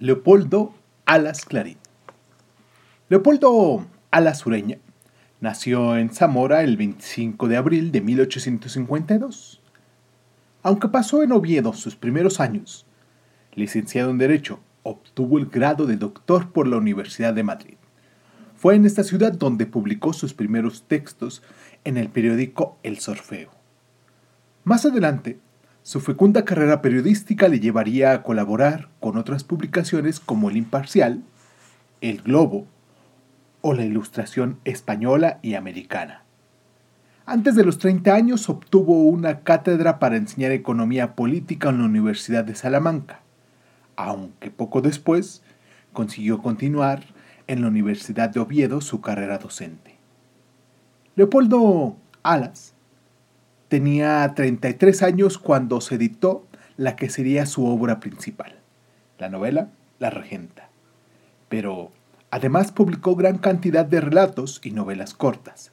Leopoldo 0.00 0.74
Alas 1.06 1.44
Clarín. 1.44 1.78
Leopoldo 3.08 3.86
Alas 4.10 4.44
Ureña 4.44 4.78
nació 5.40 5.96
en 5.96 6.10
Zamora 6.10 6.64
el 6.64 6.76
25 6.76 7.46
de 7.46 7.56
abril 7.56 7.92
de 7.92 8.00
1852. 8.00 9.62
Aunque 10.64 10.88
pasó 10.88 11.22
en 11.22 11.30
Oviedo 11.30 11.72
sus 11.74 11.94
primeros 11.94 12.40
años, 12.40 12.86
licenciado 13.54 14.10
en 14.10 14.18
Derecho, 14.18 14.58
obtuvo 14.82 15.38
el 15.38 15.46
grado 15.46 15.86
de 15.86 15.96
doctor 15.96 16.50
por 16.50 16.66
la 16.66 16.76
Universidad 16.76 17.32
de 17.32 17.44
Madrid. 17.44 17.76
Fue 18.56 18.74
en 18.74 18.86
esta 18.86 19.04
ciudad 19.04 19.32
donde 19.32 19.64
publicó 19.64 20.12
sus 20.12 20.34
primeros 20.34 20.82
textos 20.88 21.40
en 21.84 21.98
el 21.98 22.08
periódico 22.08 22.78
El 22.82 22.98
Sorfeo. 22.98 23.50
Más 24.64 24.84
adelante, 24.84 25.38
su 25.84 26.00
fecunda 26.00 26.46
carrera 26.46 26.80
periodística 26.80 27.46
le 27.46 27.60
llevaría 27.60 28.12
a 28.12 28.22
colaborar 28.22 28.88
con 29.00 29.18
otras 29.18 29.44
publicaciones 29.44 30.18
como 30.18 30.48
El 30.48 30.56
Imparcial, 30.56 31.22
El 32.00 32.22
Globo 32.22 32.66
o 33.60 33.74
la 33.74 33.84
Ilustración 33.84 34.58
española 34.64 35.40
y 35.42 35.56
americana. 35.56 36.22
Antes 37.26 37.54
de 37.54 37.64
los 37.64 37.76
30 37.76 38.14
años 38.14 38.48
obtuvo 38.48 39.04
una 39.04 39.40
cátedra 39.40 39.98
para 39.98 40.16
enseñar 40.16 40.52
economía 40.52 41.14
política 41.14 41.68
en 41.68 41.80
la 41.80 41.84
Universidad 41.84 42.44
de 42.44 42.54
Salamanca, 42.54 43.20
aunque 43.94 44.50
poco 44.50 44.80
después 44.80 45.42
consiguió 45.92 46.40
continuar 46.40 47.04
en 47.46 47.60
la 47.60 47.68
Universidad 47.68 48.30
de 48.30 48.40
Oviedo 48.40 48.80
su 48.80 49.02
carrera 49.02 49.36
docente. 49.36 49.98
Leopoldo 51.14 51.98
Alas 52.22 52.73
Tenía 53.68 54.30
33 54.34 55.02
años 55.02 55.38
cuando 55.38 55.80
se 55.80 55.94
editó 55.94 56.46
la 56.76 56.96
que 56.96 57.08
sería 57.08 57.46
su 57.46 57.66
obra 57.66 57.98
principal, 57.98 58.58
la 59.18 59.28
novela 59.28 59.70
La 59.98 60.10
Regenta. 60.10 60.68
Pero 61.48 61.90
además 62.30 62.72
publicó 62.72 63.16
gran 63.16 63.38
cantidad 63.38 63.86
de 63.86 64.00
relatos 64.00 64.60
y 64.62 64.72
novelas 64.72 65.14
cortas. 65.14 65.72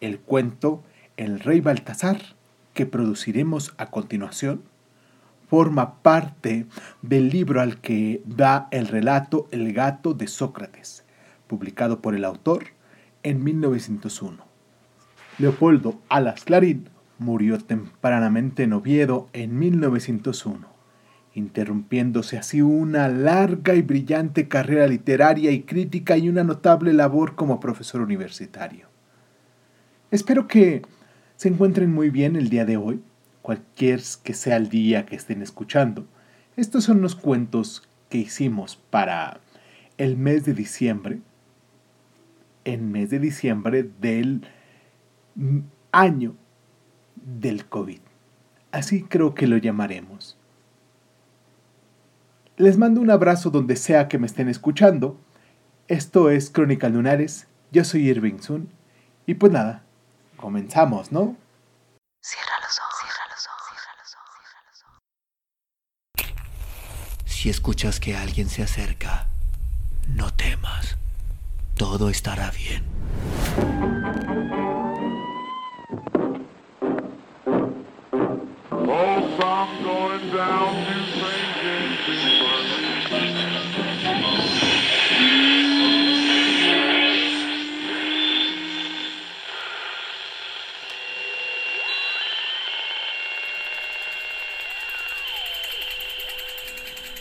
El 0.00 0.20
cuento 0.20 0.82
El 1.16 1.40
Rey 1.40 1.60
Baltasar, 1.60 2.18
que 2.72 2.86
produciremos 2.86 3.74
a 3.76 3.90
continuación, 3.90 4.62
forma 5.48 6.02
parte 6.02 6.66
del 7.02 7.28
libro 7.28 7.60
al 7.60 7.78
que 7.78 8.22
da 8.24 8.68
el 8.70 8.88
relato 8.88 9.48
El 9.50 9.74
gato 9.74 10.14
de 10.14 10.28
Sócrates, 10.28 11.04
publicado 11.46 12.00
por 12.00 12.14
el 12.14 12.24
autor 12.24 12.68
en 13.22 13.44
1901. 13.44 14.46
Leopoldo 15.38 16.00
Alas 16.08 16.44
Clarín 16.44 16.88
murió 17.22 17.58
tempranamente 17.58 18.64
en 18.64 18.72
Oviedo 18.74 19.28
en 19.32 19.58
1901, 19.58 20.66
interrumpiéndose 21.34 22.36
así 22.36 22.60
una 22.60 23.08
larga 23.08 23.74
y 23.74 23.82
brillante 23.82 24.48
carrera 24.48 24.86
literaria 24.86 25.50
y 25.52 25.62
crítica 25.62 26.16
y 26.16 26.28
una 26.28 26.44
notable 26.44 26.92
labor 26.92 27.34
como 27.34 27.60
profesor 27.60 28.02
universitario. 28.02 28.86
Espero 30.10 30.46
que 30.46 30.82
se 31.36 31.48
encuentren 31.48 31.90
muy 31.90 32.10
bien 32.10 32.36
el 32.36 32.50
día 32.50 32.64
de 32.64 32.76
hoy, 32.76 33.00
cualquier 33.40 34.00
que 34.22 34.34
sea 34.34 34.56
el 34.56 34.68
día 34.68 35.06
que 35.06 35.16
estén 35.16 35.40
escuchando. 35.42 36.06
Estos 36.56 36.84
son 36.84 37.00
los 37.00 37.14
cuentos 37.14 37.88
que 38.10 38.18
hicimos 38.18 38.76
para 38.90 39.40
el 39.96 40.16
mes 40.16 40.44
de 40.44 40.52
diciembre, 40.52 41.20
en 42.64 42.92
mes 42.92 43.10
de 43.10 43.18
diciembre 43.18 43.88
del 44.00 44.42
año 45.92 46.36
del 47.24 47.66
COVID. 47.66 48.00
Así 48.70 49.04
creo 49.04 49.34
que 49.34 49.46
lo 49.46 49.56
llamaremos. 49.56 50.36
Les 52.56 52.78
mando 52.78 53.00
un 53.00 53.10
abrazo 53.10 53.50
donde 53.50 53.76
sea 53.76 54.08
que 54.08 54.18
me 54.18 54.26
estén 54.26 54.48
escuchando. 54.48 55.18
Esto 55.88 56.30
es 56.30 56.50
Crónica 56.50 56.88
Lunares. 56.88 57.46
Yo 57.70 57.84
soy 57.84 58.08
Irving 58.08 58.38
Sun. 58.40 58.70
Y 59.26 59.34
pues 59.34 59.52
nada, 59.52 59.82
comenzamos, 60.36 61.12
¿no? 61.12 61.36
Cierra 62.22 62.52
los 62.62 62.78
ojos, 62.78 62.94
cierra 63.00 63.24
los 63.30 63.46
ojos, 63.46 63.78
cierra 63.80 63.96
los 64.02 64.14
ojos, 64.14 64.34
cierra 64.48 64.70
los 64.70 64.82
ojos. 64.84 65.02
Si 67.24 67.50
escuchas 67.50 68.00
que 68.00 68.16
alguien 68.16 68.48
se 68.48 68.62
acerca, 68.62 69.28
no 70.08 70.32
temas. 70.32 70.96
Todo 71.74 72.10
estará 72.10 72.50
bien. 72.50 72.91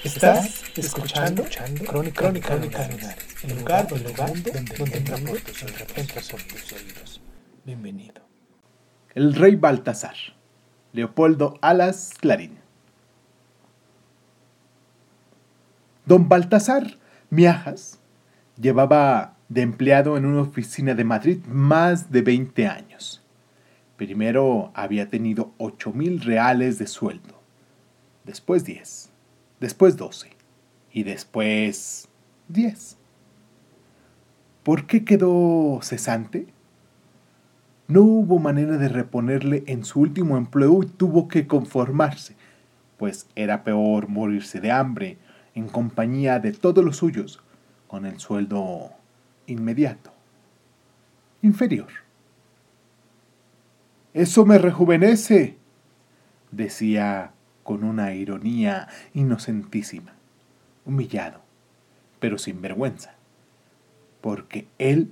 Estás 0.03 0.63
escuchando, 0.77 1.43
escuchando 1.43 1.85
Crónica, 1.85 2.21
Crónica, 2.21 2.47
Crónica 2.49 3.15
el 3.43 3.55
lugar, 3.57 3.87
el 3.91 4.03
lugar 4.03 4.37
donde, 4.37 4.53
donde, 4.77 4.77
donde 4.77 4.97
entra 4.97 6.21
por 6.29 6.41
tus 6.43 6.73
oídos. 6.73 7.21
Bienvenido. 7.65 8.21
El 9.13 9.35
rey 9.35 9.55
Baltasar, 9.55 10.15
Leopoldo 10.93 11.59
Alas 11.61 12.11
Clarín. 12.19 12.60
Don 16.11 16.27
Baltasar 16.27 16.97
Miajas 17.29 17.97
llevaba 18.59 19.37
de 19.47 19.61
empleado 19.61 20.17
en 20.17 20.25
una 20.25 20.41
oficina 20.41 20.93
de 20.93 21.05
Madrid 21.05 21.37
más 21.45 22.11
de 22.11 22.21
20 22.21 22.67
años. 22.67 23.23
Primero 23.95 24.71
había 24.73 25.07
tenido 25.07 25.53
8 25.57 25.93
mil 25.93 26.19
reales 26.19 26.77
de 26.79 26.87
sueldo, 26.87 27.41
después 28.25 28.65
10 28.65 29.09
después 29.61 29.95
12 29.95 30.31
y 30.91 31.03
después 31.03 32.09
10. 32.49 32.97
¿Por 34.63 34.87
qué 34.87 35.05
quedó 35.05 35.79
cesante? 35.81 36.47
No 37.87 38.01
hubo 38.01 38.37
manera 38.37 38.75
de 38.75 38.89
reponerle 38.89 39.63
en 39.65 39.85
su 39.85 40.01
último 40.01 40.35
empleo 40.35 40.83
y 40.83 40.87
tuvo 40.87 41.29
que 41.29 41.47
conformarse, 41.47 42.35
pues 42.97 43.27
era 43.33 43.63
peor 43.63 44.09
morirse 44.09 44.59
de 44.59 44.71
hambre 44.71 45.17
en 45.55 45.67
compañía 45.67 46.39
de 46.39 46.51
todos 46.51 46.83
los 46.83 46.97
suyos 46.97 47.41
con 47.87 48.05
el 48.05 48.19
sueldo 48.19 48.91
inmediato, 49.47 50.11
inferior. 51.41 51.89
Eso 54.13 54.45
me 54.45 54.57
rejuvenece, 54.57 55.57
decía 56.51 57.31
con 57.63 57.83
una 57.83 58.13
ironía 58.13 58.87
inocentísima, 59.13 60.13
humillado, 60.85 61.41
pero 62.19 62.37
sin 62.37 62.61
vergüenza, 62.61 63.15
porque 64.21 64.67
él 64.77 65.11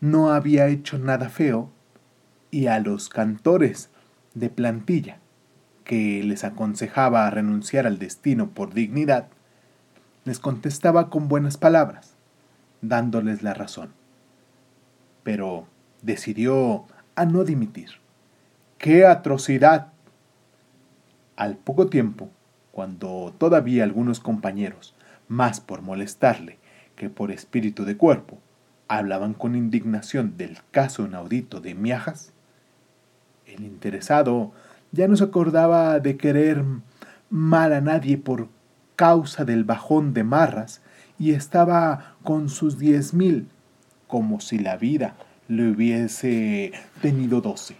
no 0.00 0.30
había 0.30 0.68
hecho 0.68 0.98
nada 0.98 1.28
feo 1.28 1.70
y 2.50 2.66
a 2.66 2.78
los 2.80 3.08
cantores 3.08 3.90
de 4.34 4.48
plantilla 4.48 5.18
que 5.84 6.22
les 6.22 6.44
aconsejaba 6.44 7.28
renunciar 7.30 7.86
al 7.86 7.98
destino 7.98 8.50
por 8.50 8.74
dignidad, 8.74 9.28
les 10.30 10.38
contestaba 10.38 11.10
con 11.10 11.26
buenas 11.26 11.56
palabras, 11.56 12.14
dándoles 12.82 13.42
la 13.42 13.52
razón. 13.52 13.90
Pero 15.24 15.66
decidió 16.02 16.84
a 17.16 17.26
no 17.26 17.42
dimitir. 17.42 17.88
¡Qué 18.78 19.04
atrocidad! 19.04 19.88
Al 21.34 21.56
poco 21.56 21.88
tiempo, 21.88 22.30
cuando 22.70 23.34
todavía 23.38 23.82
algunos 23.82 24.20
compañeros, 24.20 24.94
más 25.26 25.60
por 25.60 25.82
molestarle 25.82 26.60
que 26.94 27.10
por 27.10 27.32
espíritu 27.32 27.84
de 27.84 27.96
cuerpo, 27.96 28.38
hablaban 28.86 29.34
con 29.34 29.56
indignación 29.56 30.36
del 30.36 30.58
caso 30.70 31.04
inaudito 31.04 31.60
de 31.60 31.74
Miajas, 31.74 32.32
el 33.46 33.64
interesado 33.64 34.52
ya 34.92 35.08
no 35.08 35.16
se 35.16 35.24
acordaba 35.24 35.98
de 35.98 36.16
querer 36.16 36.62
mal 37.30 37.72
a 37.72 37.80
nadie 37.80 38.16
por 38.16 38.46
causa 39.00 39.46
del 39.46 39.64
bajón 39.64 40.12
de 40.12 40.24
marras 40.24 40.82
y 41.18 41.32
estaba 41.32 42.16
con 42.22 42.50
sus 42.50 42.78
diez 42.78 43.14
mil 43.14 43.48
como 44.06 44.40
si 44.40 44.58
la 44.58 44.76
vida 44.76 45.16
le 45.48 45.70
hubiese 45.70 46.72
tenido 47.00 47.40
doce. 47.40 47.76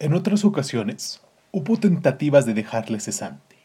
En 0.00 0.14
otras 0.14 0.44
ocasiones 0.44 1.20
hubo 1.52 1.76
tentativas 1.76 2.44
de 2.44 2.54
dejarle 2.54 2.98
cesante, 2.98 3.56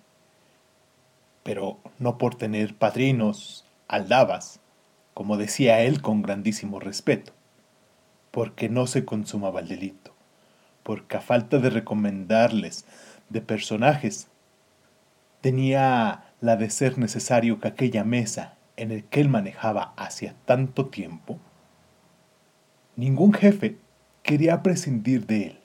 pero 1.41 1.79
no 1.97 2.19
por 2.19 2.35
tener 2.35 2.75
padrinos, 2.75 3.65
aldabas, 3.87 4.59
como 5.15 5.35
decía 5.37 5.81
él 5.81 6.03
con 6.03 6.21
grandísimo 6.21 6.79
respeto, 6.79 7.33
porque 8.29 8.69
no 8.69 8.85
se 8.85 9.03
consumaba 9.03 9.61
el 9.61 9.67
delito, 9.67 10.13
porque 10.83 11.17
a 11.17 11.21
falta 11.21 11.57
de 11.57 11.71
recomendarles 11.71 12.85
de 13.31 13.41
personajes, 13.41 14.27
tenía 15.41 16.33
la 16.39 16.55
de 16.55 16.69
ser 16.69 16.97
necesario 16.97 17.59
que 17.59 17.67
aquella 17.67 18.03
mesa 18.03 18.55
en 18.77 18.91
el 18.91 19.03
que 19.03 19.21
él 19.21 19.29
manejaba 19.29 19.93
hacía 19.97 20.35
tanto 20.45 20.87
tiempo, 20.87 21.39
ningún 22.95 23.33
jefe 23.33 23.77
quería 24.23 24.63
prescindir 24.63 25.25
de 25.25 25.43
él, 25.47 25.59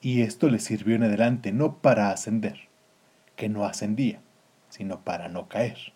y 0.00 0.22
esto 0.22 0.48
le 0.48 0.58
sirvió 0.58 0.96
en 0.96 1.04
adelante 1.04 1.52
no 1.52 1.76
para 1.76 2.10
ascender, 2.10 2.68
que 3.36 3.48
no 3.48 3.64
ascendía, 3.64 4.20
sino 4.68 5.00
para 5.00 5.28
no 5.28 5.48
caer. 5.48 5.92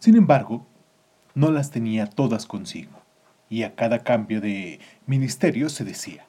Sin 0.00 0.16
embargo, 0.16 0.66
no 1.34 1.50
las 1.50 1.70
tenía 1.70 2.06
todas 2.06 2.46
consigo, 2.46 3.02
y 3.48 3.62
a 3.62 3.74
cada 3.74 4.00
cambio 4.00 4.40
de 4.40 4.80
ministerio 5.06 5.68
se 5.68 5.84
decía, 5.84 6.26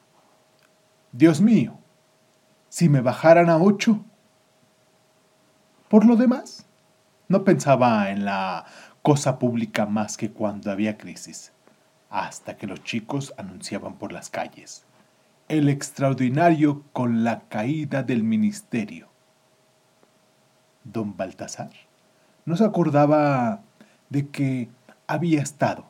Dios 1.12 1.40
mío, 1.40 1.78
si 2.68 2.88
me 2.88 3.00
bajaran 3.00 3.50
a 3.50 3.58
ocho. 3.58 4.04
Por 5.88 6.04
lo 6.04 6.16
demás, 6.16 6.66
no 7.28 7.44
pensaba 7.44 8.10
en 8.10 8.24
la 8.24 8.66
cosa 9.02 9.38
pública 9.38 9.86
más 9.86 10.16
que 10.16 10.32
cuando 10.32 10.70
había 10.70 10.98
crisis, 10.98 11.52
hasta 12.10 12.56
que 12.56 12.66
los 12.66 12.82
chicos 12.82 13.34
anunciaban 13.36 13.94
por 13.94 14.12
las 14.12 14.30
calles. 14.30 14.84
El 15.48 15.68
extraordinario 15.68 16.82
con 16.92 17.22
la 17.22 17.40
caída 17.48 18.02
del 18.02 18.24
ministerio. 18.24 19.08
Don 20.82 21.16
Baltasar 21.16 21.70
no 22.44 22.56
se 22.56 22.64
acordaba 22.64 23.62
de 24.08 24.28
que 24.28 24.68
había 25.06 25.42
estado 25.42 25.84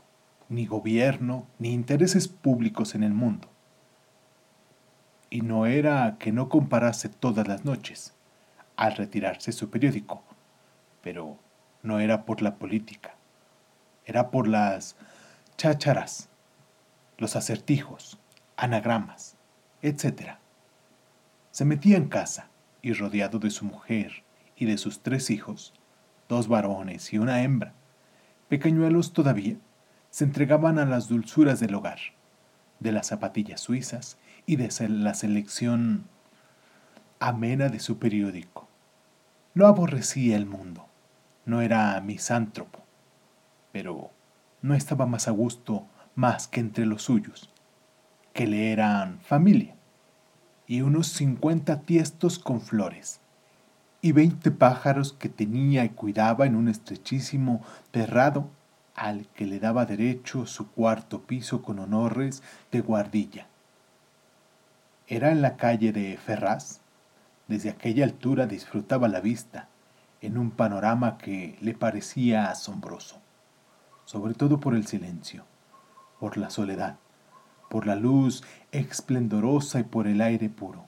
ni 0.49 0.67
gobierno 0.67 1.46
ni 1.58 1.73
intereses 1.73 2.28
públicos 2.28 2.94
en 2.94 3.02
el 3.02 3.12
mundo. 3.12 3.49
Y 5.37 5.43
no 5.43 5.67
era 5.67 6.17
que 6.19 6.33
no 6.33 6.49
comparase 6.49 7.11
todas 7.11 7.47
las 7.47 7.67
noches 7.67 8.15
al 8.75 8.97
retirarse 8.97 9.53
su 9.53 9.69
periódico, 9.69 10.23
pero 11.03 11.37
no 11.83 12.00
era 12.00 12.25
por 12.25 12.41
la 12.41 12.55
política, 12.55 13.17
era 14.06 14.31
por 14.31 14.49
las 14.49 14.97
chácharas, 15.59 16.31
los 17.19 17.37
acertijos, 17.37 18.19
anagramas, 18.56 19.37
etc. 19.83 20.38
Se 21.50 21.67
metía 21.67 21.99
en 21.99 22.09
casa 22.09 22.49
y 22.81 22.94
rodeado 22.94 23.38
de 23.38 23.50
su 23.50 23.67
mujer 23.67 24.25
y 24.56 24.65
de 24.65 24.79
sus 24.79 25.03
tres 25.03 25.29
hijos, 25.29 25.75
dos 26.31 26.49
varones 26.49 27.12
y 27.12 27.19
una 27.19 27.43
hembra, 27.43 27.75
pequeñuelos 28.49 29.12
todavía, 29.12 29.59
se 30.09 30.25
entregaban 30.25 30.79
a 30.79 30.87
las 30.87 31.09
dulzuras 31.09 31.61
del 31.61 31.75
hogar, 31.75 31.99
de 32.81 32.93
las 32.93 33.09
zapatillas 33.09 33.61
suizas 33.61 34.17
y 34.46 34.56
de 34.56 34.70
la 34.88 35.14
selección 35.14 36.04
amena 37.19 37.69
de 37.69 37.81
su 37.81 37.98
periódico. 37.98 38.69
No 39.54 39.66
aborrecía 39.66 40.37
el 40.37 40.46
mundo, 40.46 40.87
no 41.44 41.60
era 41.60 42.00
misántropo, 42.00 42.84
pero 43.72 44.10
no 44.62 44.75
estaba 44.75 45.06
más 45.06 45.28
a 45.28 45.32
gusto 45.32 45.87
más 46.14 46.48
que 46.48 46.60
entre 46.60 46.87
los 46.87 47.02
suyos, 47.02 47.50
que 48.32 48.46
le 48.46 48.72
eran 48.72 49.20
familia, 49.20 49.75
y 50.66 50.81
unos 50.81 51.08
cincuenta 51.08 51.81
tiestos 51.81 52.38
con 52.38 52.60
flores, 52.60 53.20
y 54.00 54.12
veinte 54.12 54.50
pájaros 54.50 55.12
que 55.12 55.28
tenía 55.28 55.84
y 55.84 55.90
cuidaba 55.90 56.46
en 56.46 56.54
un 56.54 56.69
estrechísimo 56.69 57.62
terrado 57.90 58.49
al 58.94 59.26
que 59.28 59.46
le 59.46 59.58
daba 59.58 59.84
derecho 59.84 60.46
su 60.46 60.70
cuarto 60.70 61.22
piso 61.22 61.62
con 61.62 61.78
honores 61.78 62.42
de 62.70 62.81
guardilla. 62.81 63.49
Era 65.08 65.31
en 65.31 65.41
la 65.41 65.56
calle 65.56 65.93
de 65.93 66.17
Ferraz. 66.17 66.81
Desde 67.47 67.70
aquella 67.70 68.05
altura 68.05 68.49
disfrutaba 68.49 69.06
la 69.06 69.20
vista, 69.20 69.69
en 70.20 70.37
un 70.37 70.50
panorama 70.50 71.17
que 71.17 71.56
le 71.61 71.75
parecía 71.75 72.50
asombroso, 72.50 73.20
sobre 74.05 74.35
todo 74.35 74.58
por 74.58 74.75
el 74.75 74.85
silencio, 74.88 75.44
por 76.19 76.37
la 76.37 76.50
soledad, 76.50 76.97
por 77.70 77.87
la 77.87 77.94
luz 77.94 78.43
esplendorosa 78.73 79.79
y 79.79 79.85
por 79.85 80.08
el 80.08 80.20
aire 80.20 80.49
puro. 80.49 80.87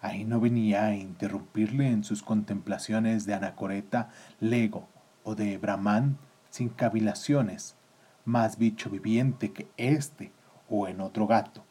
Ahí 0.00 0.24
no 0.24 0.40
venía 0.40 0.86
a 0.86 0.94
interrumpirle 0.94 1.88
en 1.88 2.04
sus 2.04 2.22
contemplaciones 2.22 3.26
de 3.26 3.34
anacoreta, 3.34 4.08
lego 4.40 4.88
o 5.22 5.34
de 5.34 5.58
brahman 5.58 6.16
sin 6.48 6.70
cavilaciones, 6.70 7.76
más 8.24 8.56
bicho 8.56 8.88
viviente 8.88 9.52
que 9.52 9.68
éste 9.76 10.32
o 10.70 10.88
en 10.88 11.02
otro 11.02 11.26
gato, 11.26 11.66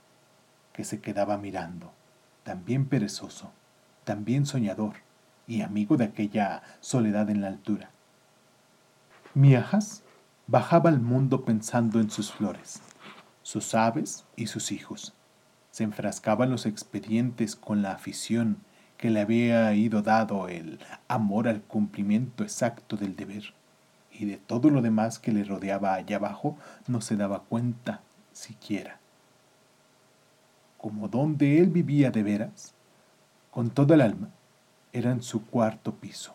que 0.73 0.83
se 0.83 0.99
quedaba 0.99 1.37
mirando, 1.37 1.91
también 2.43 2.85
perezoso, 2.85 3.51
también 4.03 4.45
soñador, 4.45 4.95
y 5.47 5.61
amigo 5.61 5.97
de 5.97 6.05
aquella 6.05 6.63
soledad 6.79 7.29
en 7.29 7.41
la 7.41 7.47
altura. 7.47 7.89
Miajas 9.33 10.03
bajaba 10.47 10.89
al 10.89 11.01
mundo 11.01 11.43
pensando 11.43 11.99
en 11.99 12.09
sus 12.09 12.31
flores, 12.31 12.81
sus 13.43 13.75
aves 13.75 14.25
y 14.35 14.47
sus 14.47 14.71
hijos. 14.71 15.13
Se 15.71 15.83
enfrascaba 15.83 16.45
en 16.45 16.51
los 16.51 16.65
expedientes 16.65 17.55
con 17.55 17.81
la 17.81 17.91
afición 17.91 18.57
que 18.95 19.09
le 19.09 19.19
había 19.19 19.73
ido 19.73 20.01
dado 20.01 20.47
el 20.47 20.79
amor 21.07 21.47
al 21.47 21.61
cumplimiento 21.61 22.43
exacto 22.43 22.95
del 22.95 23.15
deber, 23.15 23.53
y 24.11 24.25
de 24.25 24.37
todo 24.37 24.69
lo 24.69 24.81
demás 24.81 25.19
que 25.19 25.31
le 25.31 25.43
rodeaba 25.43 25.95
allá 25.95 26.17
abajo 26.17 26.57
no 26.87 27.01
se 27.01 27.17
daba 27.17 27.41
cuenta 27.41 28.01
siquiera. 28.31 29.00
Como 30.81 31.07
donde 31.07 31.59
él 31.59 31.69
vivía 31.69 32.09
de 32.09 32.23
veras, 32.23 32.73
con 33.51 33.69
toda 33.69 33.93
el 33.93 34.01
alma, 34.01 34.31
era 34.91 35.11
en 35.11 35.21
su 35.21 35.45
cuarto 35.45 35.93
piso, 35.93 36.33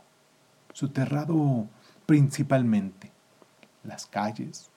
su 0.72 0.90
terrado 0.90 1.66
principalmente. 2.06 3.10
Las 3.82 4.06
calles, 4.06 4.70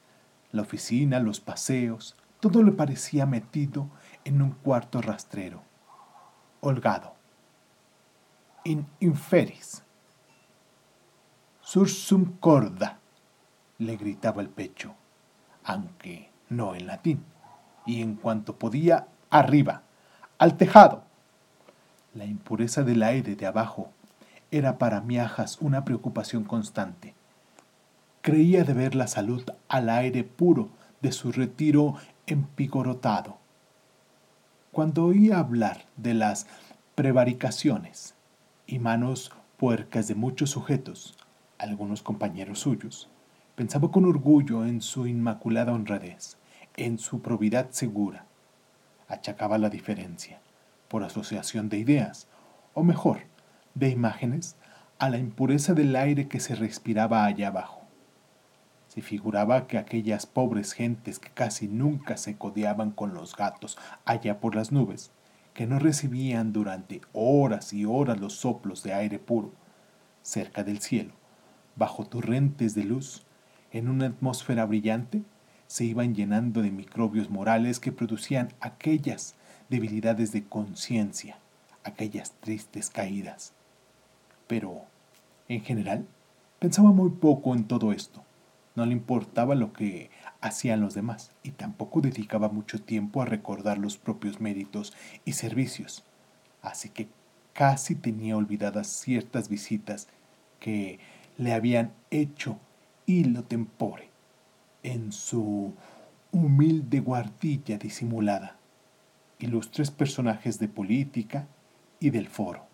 la 0.51 0.63
oficina, 0.63 1.19
los 1.19 1.39
paseos, 1.39 2.15
todo 2.39 2.63
le 2.63 2.71
parecía 2.71 3.27
metido 3.27 3.87
en 4.25 4.41
un 4.41 4.51
cuarto 4.51 5.03
rastrero, 5.03 5.61
holgado. 6.61 7.13
In 8.63 8.87
inferis. 8.99 9.83
Sursum 11.61 12.37
corda, 12.39 12.99
le 13.77 13.97
gritaba 13.97 14.41
el 14.41 14.49
pecho, 14.49 14.95
aunque 15.63 16.31
no 16.49 16.73
en 16.73 16.87
latín, 16.87 17.23
y 17.85 18.01
en 18.01 18.15
cuanto 18.15 18.57
podía, 18.57 19.07
arriba, 19.29 19.83
al 20.37 20.57
tejado. 20.57 21.03
La 22.15 22.25
impureza 22.25 22.83
del 22.83 23.03
aire 23.03 23.35
de 23.35 23.45
abajo 23.45 23.91
era 24.51 24.77
para 24.77 25.01
Miajas 25.01 25.59
una 25.61 25.85
preocupación 25.85 26.43
constante. 26.43 27.13
Creía 28.21 28.63
deber 28.63 28.95
la 28.95 29.07
salud 29.07 29.43
al 29.67 29.89
aire 29.89 30.23
puro 30.23 30.69
de 31.01 31.11
su 31.11 31.31
retiro 31.31 31.95
empigorotado. 32.25 33.37
Cuando 34.71 35.05
oía 35.05 35.39
hablar 35.39 35.85
de 35.97 36.13
las 36.13 36.47
prevaricaciones 36.95 38.15
y 38.65 38.79
manos 38.79 39.31
puercas 39.57 40.07
de 40.07 40.15
muchos 40.15 40.49
sujetos, 40.49 41.15
algunos 41.57 42.01
compañeros 42.01 42.59
suyos, 42.59 43.09
pensaba 43.55 43.91
con 43.91 44.05
orgullo 44.05 44.65
en 44.65 44.81
su 44.81 45.05
inmaculada 45.05 45.73
honradez, 45.73 46.37
en 46.75 46.97
su 46.97 47.21
probidad 47.21 47.69
segura. 47.71 48.25
Achacaba 49.09 49.57
la 49.57 49.69
diferencia 49.69 50.39
por 50.87 51.03
asociación 51.03 51.67
de 51.69 51.77
ideas, 51.77 52.27
o 52.73 52.83
mejor, 52.83 53.19
de 53.75 53.89
imágenes, 53.89 54.55
a 54.97 55.09
la 55.09 55.17
impureza 55.17 55.73
del 55.73 55.95
aire 55.95 56.27
que 56.27 56.39
se 56.39 56.55
respiraba 56.55 57.25
allá 57.25 57.49
abajo. 57.49 57.81
Se 58.87 59.01
figuraba 59.01 59.67
que 59.67 59.77
aquellas 59.77 60.25
pobres 60.25 60.73
gentes 60.73 61.19
que 61.19 61.29
casi 61.29 61.67
nunca 61.67 62.17
se 62.17 62.37
codeaban 62.37 62.91
con 62.91 63.13
los 63.13 63.35
gatos 63.35 63.77
allá 64.03 64.39
por 64.39 64.55
las 64.55 64.71
nubes, 64.71 65.11
que 65.53 65.67
no 65.67 65.77
recibían 65.77 66.53
durante 66.53 67.01
horas 67.13 67.71
y 67.73 67.85
horas 67.85 68.19
los 68.19 68.33
soplos 68.33 68.81
de 68.83 68.93
aire 68.93 69.19
puro, 69.19 69.53
cerca 70.21 70.63
del 70.63 70.79
cielo, 70.79 71.13
bajo 71.75 72.05
torrentes 72.05 72.75
de 72.75 72.83
luz, 72.83 73.25
en 73.71 73.89
una 73.89 74.07
atmósfera 74.07 74.65
brillante, 74.65 75.23
se 75.69 75.85
iban 75.85 76.15
llenando 76.15 76.63
de 76.63 76.71
microbios 76.71 77.29
morales 77.29 77.79
que 77.79 77.91
producían 77.91 78.51
aquellas 78.59 79.35
debilidades 79.69 80.31
de 80.31 80.43
conciencia, 80.43 81.37
aquellas 81.83 82.31
tristes 82.39 82.89
caídas. 82.89 83.53
Pero, 84.47 84.81
en 85.47 85.61
general, 85.61 86.07
pensaba 86.57 86.91
muy 86.91 87.11
poco 87.11 87.53
en 87.53 87.65
todo 87.65 87.91
esto. 87.91 88.23
No 88.75 88.83
le 88.87 88.93
importaba 88.93 89.53
lo 89.53 89.71
que 89.71 90.09
hacían 90.41 90.81
los 90.81 90.95
demás 90.95 91.29
y 91.43 91.51
tampoco 91.51 92.01
dedicaba 92.01 92.49
mucho 92.49 92.81
tiempo 92.81 93.21
a 93.21 93.25
recordar 93.25 93.77
los 93.77 93.95
propios 93.95 94.41
méritos 94.41 94.93
y 95.23 95.33
servicios. 95.33 96.03
Así 96.63 96.89
que 96.89 97.09
casi 97.53 97.93
tenía 97.93 98.35
olvidadas 98.35 98.87
ciertas 98.87 99.49
visitas 99.49 100.07
que 100.59 100.99
le 101.37 101.53
habían 101.53 101.93
hecho 102.09 102.57
hilo 103.05 103.43
tempore 103.43 104.08
en 104.83 105.11
su 105.11 105.73
humilde 106.31 106.99
guardilla 106.99 107.77
disimulada 107.77 108.59
ilustres 109.39 109.89
personajes 109.89 110.59
de 110.59 110.67
política 110.67 111.47
y 111.99 112.11
del 112.11 112.27
foro. 112.27 112.65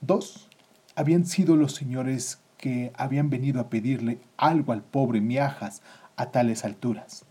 Dos 0.00 0.48
habían 0.94 1.26
sido 1.26 1.56
los 1.56 1.74
señores 1.74 2.40
que 2.58 2.92
habían 2.94 3.30
venido 3.30 3.60
a 3.60 3.68
pedirle 3.68 4.20
algo 4.36 4.72
al 4.72 4.82
pobre 4.82 5.20
Miajas 5.20 5.82
a 6.16 6.26
tales 6.26 6.64
alturas. 6.64 7.24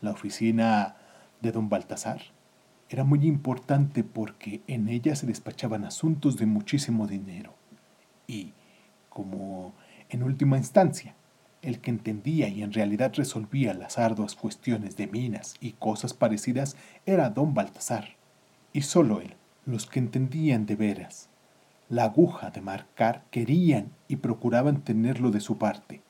La 0.00 0.10
oficina 0.10 0.96
de 1.40 1.52
don 1.52 1.68
Baltasar 1.68 2.22
era 2.88 3.04
muy 3.04 3.26
importante 3.26 4.02
porque 4.02 4.62
en 4.66 4.88
ella 4.88 5.14
se 5.14 5.26
despachaban 5.26 5.84
asuntos 5.84 6.36
de 6.36 6.46
muchísimo 6.46 7.06
dinero 7.06 7.54
y, 8.26 8.54
como 9.10 9.74
en 10.08 10.22
última 10.22 10.56
instancia, 10.56 11.14
el 11.62 11.80
que 11.80 11.90
entendía 11.90 12.48
y 12.48 12.62
en 12.62 12.72
realidad 12.72 13.12
resolvía 13.14 13.74
las 13.74 13.98
arduas 13.98 14.34
cuestiones 14.34 14.96
de 14.96 15.06
minas 15.06 15.56
y 15.60 15.72
cosas 15.72 16.14
parecidas 16.14 16.76
era 17.06 17.30
don 17.30 17.54
Baltasar, 17.54 18.16
y 18.72 18.82
solo 18.82 19.20
él, 19.20 19.34
los 19.66 19.86
que 19.86 19.98
entendían 19.98 20.66
de 20.66 20.76
veras. 20.76 21.28
La 21.88 22.04
aguja 22.04 22.50
de 22.50 22.60
marcar 22.60 23.24
querían 23.30 23.90
y 24.08 24.16
procuraban 24.16 24.82
tenerlo 24.82 25.30
de 25.30 25.40
su 25.40 25.58
parte, 25.58 26.02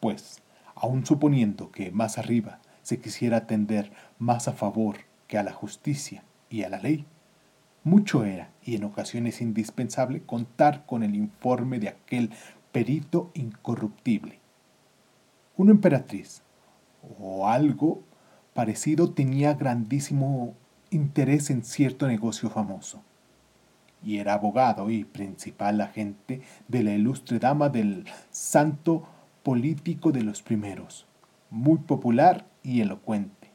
pues, 0.00 0.42
aun 0.74 1.06
suponiendo 1.06 1.70
que 1.70 1.90
más 1.90 2.18
arriba 2.18 2.58
se 2.82 3.00
quisiera 3.00 3.46
tender 3.46 3.92
más 4.18 4.48
a 4.48 4.52
favor 4.52 4.96
que 5.28 5.38
a 5.38 5.42
la 5.42 5.52
justicia 5.52 6.24
y 6.50 6.62
a 6.62 6.68
la 6.68 6.78
ley, 6.78 7.06
mucho 7.84 8.24
era 8.24 8.50
y 8.62 8.76
en 8.76 8.84
ocasiones 8.84 9.40
indispensable 9.40 10.22
contar 10.22 10.86
con 10.86 11.02
el 11.02 11.14
informe 11.14 11.78
de 11.78 11.88
aquel 11.88 12.30
perito 12.72 13.30
incorruptible. 13.34 14.43
Una 15.56 15.70
emperatriz 15.70 16.42
o 17.20 17.48
algo 17.48 18.02
parecido 18.54 19.10
tenía 19.10 19.54
grandísimo 19.54 20.54
interés 20.90 21.50
en 21.50 21.64
cierto 21.64 22.06
negocio 22.06 22.50
famoso 22.50 23.02
y 24.04 24.18
era 24.18 24.34
abogado 24.34 24.90
y 24.90 25.04
principal 25.04 25.80
agente 25.80 26.42
de 26.68 26.82
la 26.82 26.92
ilustre 26.92 27.38
dama 27.38 27.68
del 27.68 28.04
santo 28.30 29.06
político 29.42 30.12
de 30.12 30.22
los 30.22 30.42
primeros, 30.42 31.06
muy 31.50 31.78
popular 31.78 32.46
y 32.62 32.80
elocuente, 32.80 33.50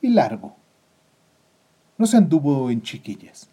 y 0.00 0.08
largo. 0.08 0.56
No 1.96 2.06
se 2.06 2.16
anduvo 2.16 2.70
en 2.70 2.82
chiquillas. 2.82 3.48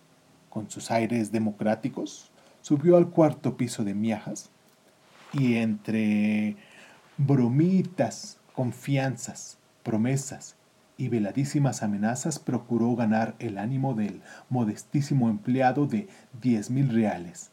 Con 0.49 0.69
sus 0.69 0.91
aires 0.91 1.31
democráticos, 1.31 2.31
subió 2.61 2.97
al 2.97 3.09
cuarto 3.09 3.55
piso 3.55 3.83
de 3.83 3.93
Miajas 3.93 4.49
y 5.33 5.55
entre 5.55 6.57
bromitas, 7.17 8.39
confianzas, 8.53 9.57
promesas 9.83 10.55
y 10.97 11.09
veladísimas 11.09 11.83
amenazas 11.83 12.39
procuró 12.39 12.95
ganar 12.95 13.35
el 13.39 13.57
ánimo 13.57 13.93
del 13.93 14.21
modestísimo 14.49 15.29
empleado 15.29 15.87
de 15.87 16.07
diez 16.41 16.69
mil 16.69 16.89
reales, 16.89 17.51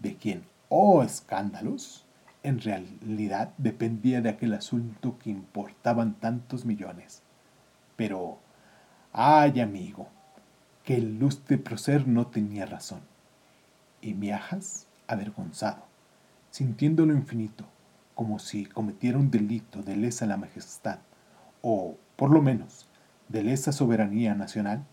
de 0.00 0.16
quien, 0.16 0.44
oh 0.68 1.02
escándalos, 1.02 2.04
en 2.42 2.60
realidad 2.60 3.52
dependía 3.58 4.20
de 4.20 4.30
aquel 4.30 4.54
asunto 4.54 5.18
que 5.18 5.30
importaban 5.30 6.14
tantos 6.14 6.64
millones. 6.64 7.22
Pero, 7.96 8.38
ay 9.12 9.60
amigo, 9.60 10.08
que 10.84 10.96
el 10.96 11.18
lustre 11.18 11.58
prócer 11.58 12.06
no 12.06 12.28
tenía 12.28 12.64
razón. 12.66 13.00
Y 14.00 14.14
Miajas, 14.14 14.86
avergonzado, 15.06 15.84
sintiendo 16.50 17.04
lo 17.04 17.12
infinito, 17.12 17.64
como 18.18 18.40
si 18.40 18.66
cometiera 18.66 19.16
un 19.16 19.30
delito 19.30 19.80
de 19.84 19.94
lesa 19.94 20.26
la 20.26 20.36
majestad, 20.36 20.98
o, 21.62 21.96
por 22.16 22.32
lo 22.32 22.42
menos, 22.42 22.88
de 23.28 23.44
lesa 23.44 23.70
soberanía 23.70 24.34
nacional, 24.34 24.84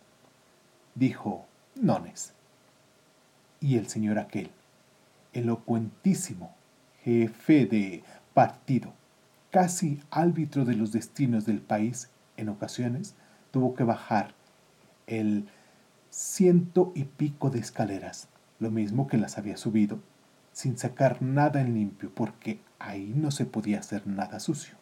dijo, 0.94 1.48
nones. 1.74 2.34
Y 3.60 3.78
el 3.78 3.88
señor 3.88 4.20
aquel, 4.20 4.52
elocuentísimo 5.34 6.54
jefe 7.02 7.66
de 7.66 8.04
partido, 8.36 8.94
casi 9.50 10.04
árbitro 10.12 10.64
de 10.64 10.76
los 10.76 10.92
destinos 10.92 11.48
del 11.48 11.62
país, 11.62 12.12
en 12.38 12.48
ocasiones 12.50 13.16
tuvo 13.50 13.74
que 13.74 13.86
bajar 13.86 14.36
el 15.08 15.48
ciento 16.12 16.92
y 16.94 17.06
pico 17.06 17.50
de 17.50 17.58
escaleras, 17.58 18.30
lo 18.60 18.70
mismo 18.70 19.08
que 19.08 19.18
las 19.18 19.40
había 19.40 19.58
subido, 19.58 19.98
sin 20.52 20.78
sacar 20.78 21.24
nada 21.24 21.60
en 21.60 21.74
limpio, 21.74 22.12
porque 22.14 22.60
ahí 22.80 23.14
no 23.16 23.32
se 23.32 23.46
podía 23.46 23.80
hacer 23.80 24.08
nada 24.08 24.40
sucio. 24.40 24.76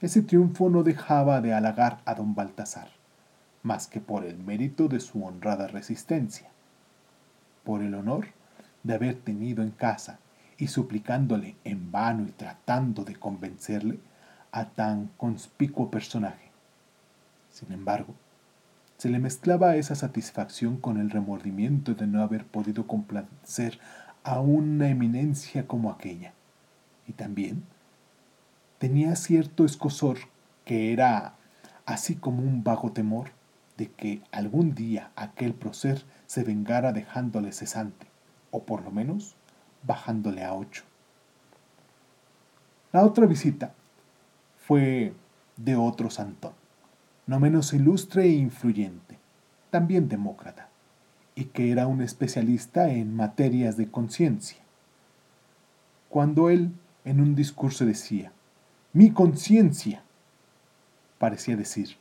Ese 0.00 0.22
triunfo 0.22 0.70
no 0.70 0.82
dejaba 0.82 1.40
de 1.40 1.52
halagar 1.52 2.00
a 2.04 2.14
don 2.14 2.34
Baltasar, 2.34 2.88
más 3.62 3.86
que 3.86 4.00
por 4.00 4.24
el 4.24 4.38
mérito 4.38 4.88
de 4.88 5.00
su 5.00 5.24
honrada 5.24 5.66
resistencia, 5.66 6.48
por 7.64 7.82
el 7.82 7.94
honor 7.94 8.28
de 8.82 8.94
haber 8.94 9.16
tenido 9.16 9.62
en 9.62 9.70
casa 9.70 10.18
y 10.56 10.68
suplicándole 10.68 11.56
en 11.64 11.92
vano 11.92 12.26
y 12.26 12.32
tratando 12.32 13.04
de 13.04 13.16
convencerle 13.16 14.00
a 14.52 14.66
tan 14.66 15.10
conspicuo 15.16 15.90
personaje. 15.90 16.50
Sin 17.50 17.72
embargo, 17.72 18.14
se 18.96 19.08
le 19.08 19.18
mezclaba 19.18 19.76
esa 19.76 19.94
satisfacción 19.94 20.76
con 20.76 20.98
el 20.98 21.10
remordimiento 21.10 21.94
de 21.94 22.06
no 22.06 22.22
haber 22.22 22.44
podido 22.44 22.86
complacer 22.86 23.78
a 24.24 24.40
una 24.40 24.88
eminencia 24.88 25.66
como 25.66 25.90
aquella. 25.90 26.34
Y 27.10 27.12
también 27.12 27.64
tenía 28.78 29.16
cierto 29.16 29.64
escosor 29.64 30.18
que 30.64 30.92
era 30.92 31.34
así 31.84 32.14
como 32.14 32.40
un 32.40 32.62
vago 32.62 32.92
temor 32.92 33.32
de 33.76 33.90
que 33.90 34.22
algún 34.30 34.76
día 34.76 35.10
aquel 35.16 35.54
prócer 35.54 36.04
se 36.26 36.44
vengara 36.44 36.92
dejándole 36.92 37.50
cesante, 37.50 38.06
o 38.52 38.62
por 38.62 38.84
lo 38.84 38.92
menos 38.92 39.34
bajándole 39.82 40.44
a 40.44 40.54
ocho. 40.54 40.84
La 42.92 43.04
otra 43.04 43.26
visita 43.26 43.74
fue 44.56 45.12
de 45.56 45.74
otro 45.74 46.10
santón, 46.10 46.52
no 47.26 47.40
menos 47.40 47.72
ilustre 47.72 48.26
e 48.26 48.34
influyente, 48.34 49.18
también 49.70 50.08
demócrata, 50.08 50.68
y 51.34 51.46
que 51.46 51.72
era 51.72 51.88
un 51.88 52.02
especialista 52.02 52.88
en 52.88 53.16
materias 53.16 53.76
de 53.76 53.90
conciencia. 53.90 54.58
Cuando 56.08 56.50
él 56.50 56.72
en 57.04 57.20
un 57.20 57.34
discurso 57.34 57.84
decía, 57.84 58.32
mi 58.92 59.10
conciencia, 59.10 60.02
parecía 61.18 61.56
decir, 61.56 61.96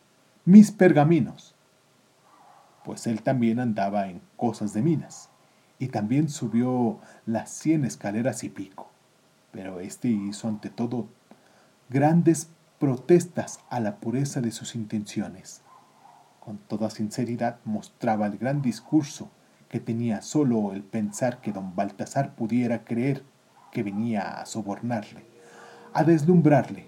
mis 0.46 0.72
pergaminos, 0.72 1.56
pues 2.84 3.08
él 3.08 3.22
también 3.22 3.60
andaba 3.60 4.08
en 4.08 4.22
cosas 4.36 4.74
de 4.74 4.82
minas 4.82 5.30
y 5.78 5.88
también 5.88 6.30
subió 6.30 7.00
las 7.26 7.50
cien 7.52 7.86
escaleras 7.86 8.44
y 8.44 8.50
pico. 8.50 8.90
Pero 9.52 9.80
éste 9.80 10.08
hizo 10.08 10.48
ante 10.48 10.70
todo 10.70 11.08
grandes 11.90 12.50
protestas 12.80 13.60
a 13.70 13.80
la 13.80 13.98
pureza 13.98 14.42
de 14.42 14.52
sus 14.52 14.76
intenciones. 14.76 15.62
Con 16.40 16.58
toda 16.58 16.90
sinceridad 16.90 17.60
mostraba 17.66 18.26
el 18.28 18.38
gran 18.38 18.62
discurso 18.62 19.30
que 19.70 19.80
tenía 19.80 20.22
solo 20.22 20.74
el 20.74 20.84
pensar 20.84 21.42
que 21.42 21.52
don 21.52 21.76
Baltasar 21.76 22.36
pudiera 22.36 22.84
creer 22.84 23.24
que 23.72 23.84
venía 23.84 24.40
a 24.40 24.46
sobornarle, 24.46 25.26
a 25.94 26.04
deslumbrarle, 26.04 26.88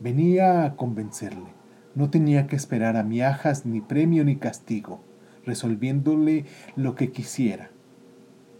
venía 0.00 0.64
a 0.64 0.76
convencerle. 0.76 1.52
No 1.94 2.10
tenía 2.10 2.46
que 2.46 2.56
esperar 2.56 2.96
a 2.96 3.02
miajas 3.02 3.66
ni 3.66 3.80
premio 3.80 4.24
ni 4.24 4.36
castigo, 4.36 5.02
resolviéndole 5.44 6.46
lo 6.76 6.94
que 6.94 7.10
quisiera 7.10 7.70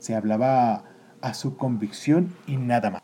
se 0.00 0.14
hablaba 0.16 0.84
a 1.20 1.34
su 1.34 1.56
convicción 1.56 2.34
y 2.46 2.56
nada 2.56 2.90
más. 2.90 3.02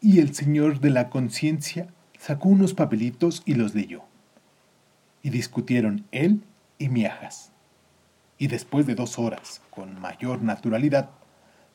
Y 0.00 0.20
el 0.20 0.34
señor 0.34 0.80
de 0.80 0.90
la 0.90 1.08
conciencia 1.08 1.88
sacó 2.18 2.50
unos 2.50 2.74
papelitos 2.74 3.42
y 3.46 3.54
los 3.54 3.74
leyó. 3.74 4.02
Y 5.22 5.30
discutieron 5.30 6.06
él 6.12 6.44
y 6.78 6.90
Miajas. 6.90 7.53
Y 8.38 8.48
después 8.48 8.86
de 8.86 8.94
dos 8.94 9.18
horas, 9.18 9.62
con 9.70 10.00
mayor 10.00 10.42
naturalidad, 10.42 11.10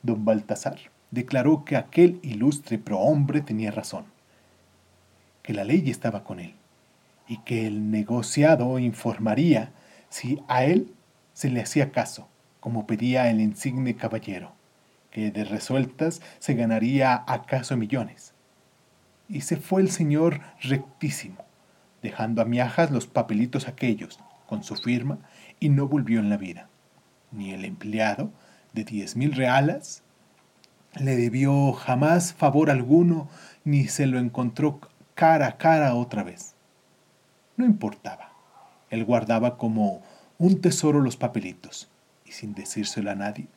don 0.04 0.26
Baltasar 0.26 0.80
declaró 1.12 1.66
que 1.66 1.76
aquel 1.76 2.20
ilustre 2.22 2.78
prohombre 2.78 3.42
tenía 3.42 3.72
razón, 3.72 4.06
que 5.42 5.54
la 5.54 5.64
ley 5.64 5.90
estaba 5.90 6.24
con 6.24 6.40
él, 6.40 6.54
y 7.28 7.38
que 7.40 7.66
el 7.66 7.92
negociado 7.92 8.78
informaría 8.80 9.72
si 10.10 10.42
a 10.48 10.66
él 10.66 10.94
se 11.34 11.50
le 11.50 11.62
hacía 11.62 11.92
caso, 11.92 12.28
como 12.60 12.86
pedía 12.86 13.30
el 13.30 13.40
insigne 13.40 13.96
caballero, 13.96 14.54
que 15.12 15.32
de 15.32 15.44
resueltas 15.44 16.22
se 16.40 16.54
ganaría 16.54 17.24
acaso 17.28 17.78
millones. 17.78 18.34
Y 19.28 19.42
se 19.42 19.58
fue 19.58 19.82
el 19.82 19.92
señor 19.92 20.42
rectísimo, 20.62 21.46
dejando 22.02 22.42
a 22.42 22.46
miajas 22.46 22.92
los 22.92 23.08
papelitos 23.08 23.68
aquellos, 23.68 24.20
con 24.48 24.64
su 24.64 24.76
firma, 24.76 25.20
y 25.60 25.70
no 25.70 25.88
volvió 25.88 26.20
en 26.20 26.30
la 26.30 26.38
vida. 26.38 26.70
Ni 27.32 27.52
el 27.52 27.66
empleado, 27.66 28.32
de 28.74 28.84
diez 28.84 29.16
mil 29.16 29.34
realas, 29.34 30.04
le 31.00 31.16
debió 31.16 31.74
jamás 31.74 32.34
favor 32.34 32.70
alguno, 32.70 33.30
ni 33.64 33.88
se 33.88 34.08
lo 34.08 34.20
encontró 34.20 34.80
cara 35.14 35.48
a 35.48 35.58
cara 35.58 35.94
otra 35.96 36.24
vez. 36.24 36.56
No 37.58 37.66
importaba. 37.66 38.32
Él 38.90 39.06
guardaba 39.06 39.58
como 39.58 40.02
un 40.38 40.62
tesoro 40.62 41.02
los 41.02 41.18
papelitos, 41.18 41.90
y 42.26 42.32
sin 42.32 42.54
decírselo 42.54 43.12
a 43.12 43.16
nadie, 43.16 43.48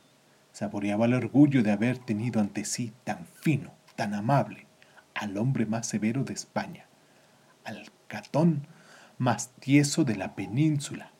saboreaba 0.52 1.06
el 1.06 1.14
orgullo 1.14 1.62
de 1.62 1.72
haber 1.72 1.98
tenido 1.98 2.40
ante 2.40 2.64
sí 2.64 2.92
tan 3.04 3.26
fino, 3.40 3.70
tan 3.96 4.12
amable, 4.14 4.66
al 5.14 5.36
hombre 5.38 5.66
más 5.66 5.86
severo 5.86 6.24
de 6.24 6.34
España, 6.34 6.86
al 7.64 7.90
catón 8.08 8.66
más 9.18 9.50
tieso 9.60 10.04
de 10.04 10.16
la 10.16 10.34
península. 10.34 11.11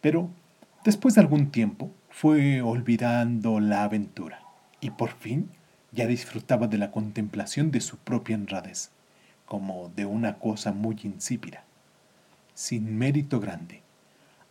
Pero, 0.00 0.30
después 0.84 1.14
de 1.14 1.20
algún 1.20 1.50
tiempo, 1.50 1.90
fue 2.10 2.62
olvidando 2.62 3.60
la 3.60 3.84
aventura 3.84 4.40
y 4.80 4.90
por 4.90 5.10
fin 5.10 5.50
ya 5.92 6.06
disfrutaba 6.06 6.66
de 6.66 6.78
la 6.78 6.90
contemplación 6.90 7.70
de 7.70 7.80
su 7.80 7.96
propia 7.98 8.36
honradez, 8.36 8.90
como 9.46 9.90
de 9.96 10.04
una 10.04 10.38
cosa 10.38 10.72
muy 10.72 10.98
insípida, 11.02 11.64
sin 12.54 12.96
mérito 12.98 13.40
grande, 13.40 13.82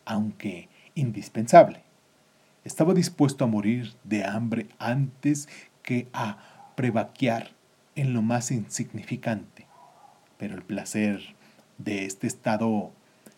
aunque 0.06 0.70
indispensable. 0.96 1.84
Estaba 2.64 2.94
dispuesto 2.94 3.46
a 3.46 3.48
morir 3.48 3.94
de 4.04 4.26
hambre 4.26 4.68
antes 4.80 5.48
que 5.84 6.08
a 6.12 6.72
prevaquear 6.76 7.52
en 7.96 8.14
lo 8.14 8.22
más 8.22 8.52
insignificante, 8.52 9.68
pero 10.38 10.56
el 10.56 10.64
placer 10.64 11.36
de 11.78 12.06
este 12.06 12.28
estado 12.28 12.92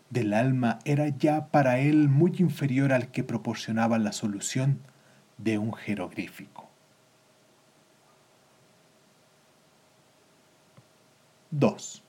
del 0.09 0.33
alma 0.33 0.79
era 0.85 1.09
ya 1.09 1.47
para 1.47 1.79
él 1.79 2.09
muy 2.09 2.35
inferior 2.39 2.93
al 2.93 3.11
que 3.11 3.23
proporcionaba 3.23 3.99
la 3.99 4.11
solución 4.11 4.79
de 5.37 5.57
un 5.57 5.73
jeroglífico. 5.73 6.69
2. 11.51 12.03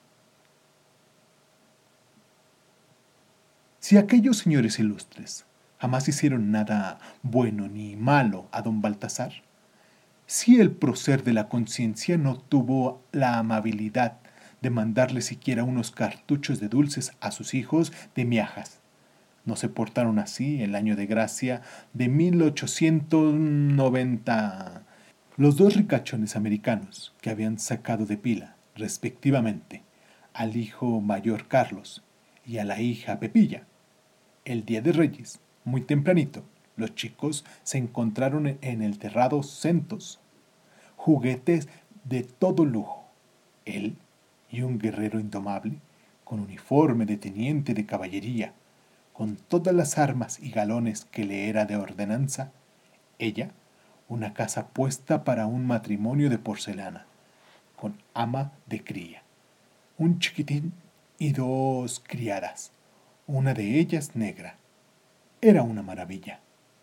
Si 3.78 3.97
aquellos 3.97 4.38
señores 4.38 4.78
ilustres 4.78 5.47
jamás 5.78 6.09
hicieron 6.09 6.50
nada 6.50 6.99
bueno 7.23 7.69
ni 7.69 7.97
malo 7.97 8.49
a 8.52 8.61
don 8.61 8.83
Baltasar, 8.83 9.33
si 10.26 10.61
el 10.61 10.71
prócer 10.71 11.25
de 11.25 11.33
la 11.33 11.49
conciencia 11.49 12.19
no 12.19 12.37
tuvo 12.37 13.02
la 13.12 13.38
amabilidad 13.38 14.19
de 14.61 14.71
mandarle 14.71 15.23
siquiera 15.23 15.64
unos 15.64 15.90
cartuchos 15.90 16.61
de 16.61 16.69
dulces 16.69 17.12
a 17.21 17.31
sus 17.31 17.55
hijos 17.55 17.93
de 18.14 18.25
miajas. 18.25 18.81
No 19.45 19.57
se 19.57 19.69
portaron 19.69 20.19
así 20.19 20.62
el 20.62 20.75
año 20.75 20.97
de 20.97 21.07
gracia 21.07 21.62
de 21.95 22.09
1890. 22.09 24.83
Los 25.37 25.57
dos 25.57 25.76
ricachones 25.76 26.37
americanos 26.37 27.14
que 27.21 27.31
habían 27.31 27.59
sacado 27.59 28.05
de 28.05 28.19
pila, 28.19 28.57
respectivamente, 28.75 29.83
al 30.35 30.57
hijo 30.57 31.00
mayor 31.00 31.49
Carlos 31.49 32.05
y 32.47 32.59
a 32.59 32.64
la 32.64 32.81
hija 32.81 33.19
Pepilla. 33.19 33.64
El 34.45 34.64
día 34.64 34.83
de 34.83 34.93
Reyes, 34.93 35.40
muy 35.64 35.81
tempranito, 35.81 36.45
los 36.76 36.95
chicos 36.95 37.45
se 37.62 37.79
encontraron 37.79 38.59
en 38.61 38.83
el 38.83 38.99
terrado 38.99 39.43
centos, 39.43 40.21
juguetes 40.97 41.69
de 42.05 42.23
todo 42.23 42.64
lujo. 42.64 43.07
Él 43.64 43.97
y 44.50 44.62
un 44.62 44.78
guerrero 44.78 45.21
indomable, 45.21 45.78
con 46.25 46.40
uniforme 46.40 47.07
de 47.07 47.16
teniente 47.16 47.75
de 47.75 47.87
caballería, 47.87 48.52
con 49.12 49.37
todas 49.37 49.75
las 49.75 49.99
armas 49.99 50.38
y 50.40 50.50
galones 50.50 51.04
que 51.04 51.25
le 51.25 51.49
era 51.49 51.66
de 51.66 51.76
ordenanza, 51.76 52.52
ella, 53.19 53.50
una 54.09 54.33
casa 54.33 54.69
puesta 54.69 55.25
para 55.25 55.47
un 55.47 55.66
matrimonio 55.66 56.30
de 56.30 56.38
porcelana, 56.38 57.07
con 57.76 57.97
ama 58.14 58.52
de 58.66 58.83
cría, 58.83 59.23
un 59.99 60.19
chiquitín 60.19 60.73
y 61.19 61.33
dos 61.33 62.02
criadas, 62.07 62.73
una 63.26 63.54
de 63.54 63.78
ellas 63.78 64.16
negra. 64.16 64.57
Era 65.40 65.62
una 65.62 65.83
maravilla. 65.83 66.40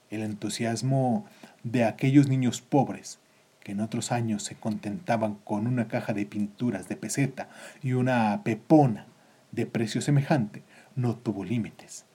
El 0.09 0.21
entusiasmo 0.21 1.25
de 1.63 1.83
aquellos 1.83 2.27
niños 2.29 2.61
pobres, 2.61 3.19
que 3.67 3.73
en 3.73 3.81
otros 3.81 4.13
años 4.13 4.43
se 4.43 4.55
contentaban 4.55 5.35
con 5.43 5.67
una 5.67 5.89
caja 5.89 6.13
de 6.13 6.25
pinturas 6.25 6.87
de 6.87 6.95
peseta 6.95 7.49
y 7.83 7.91
una 7.91 8.41
pepona 8.45 9.07
de 9.51 9.65
precio 9.65 9.99
semejante, 9.99 10.63
no 10.95 11.17
tuvo 11.17 11.43
límites, 11.43 12.05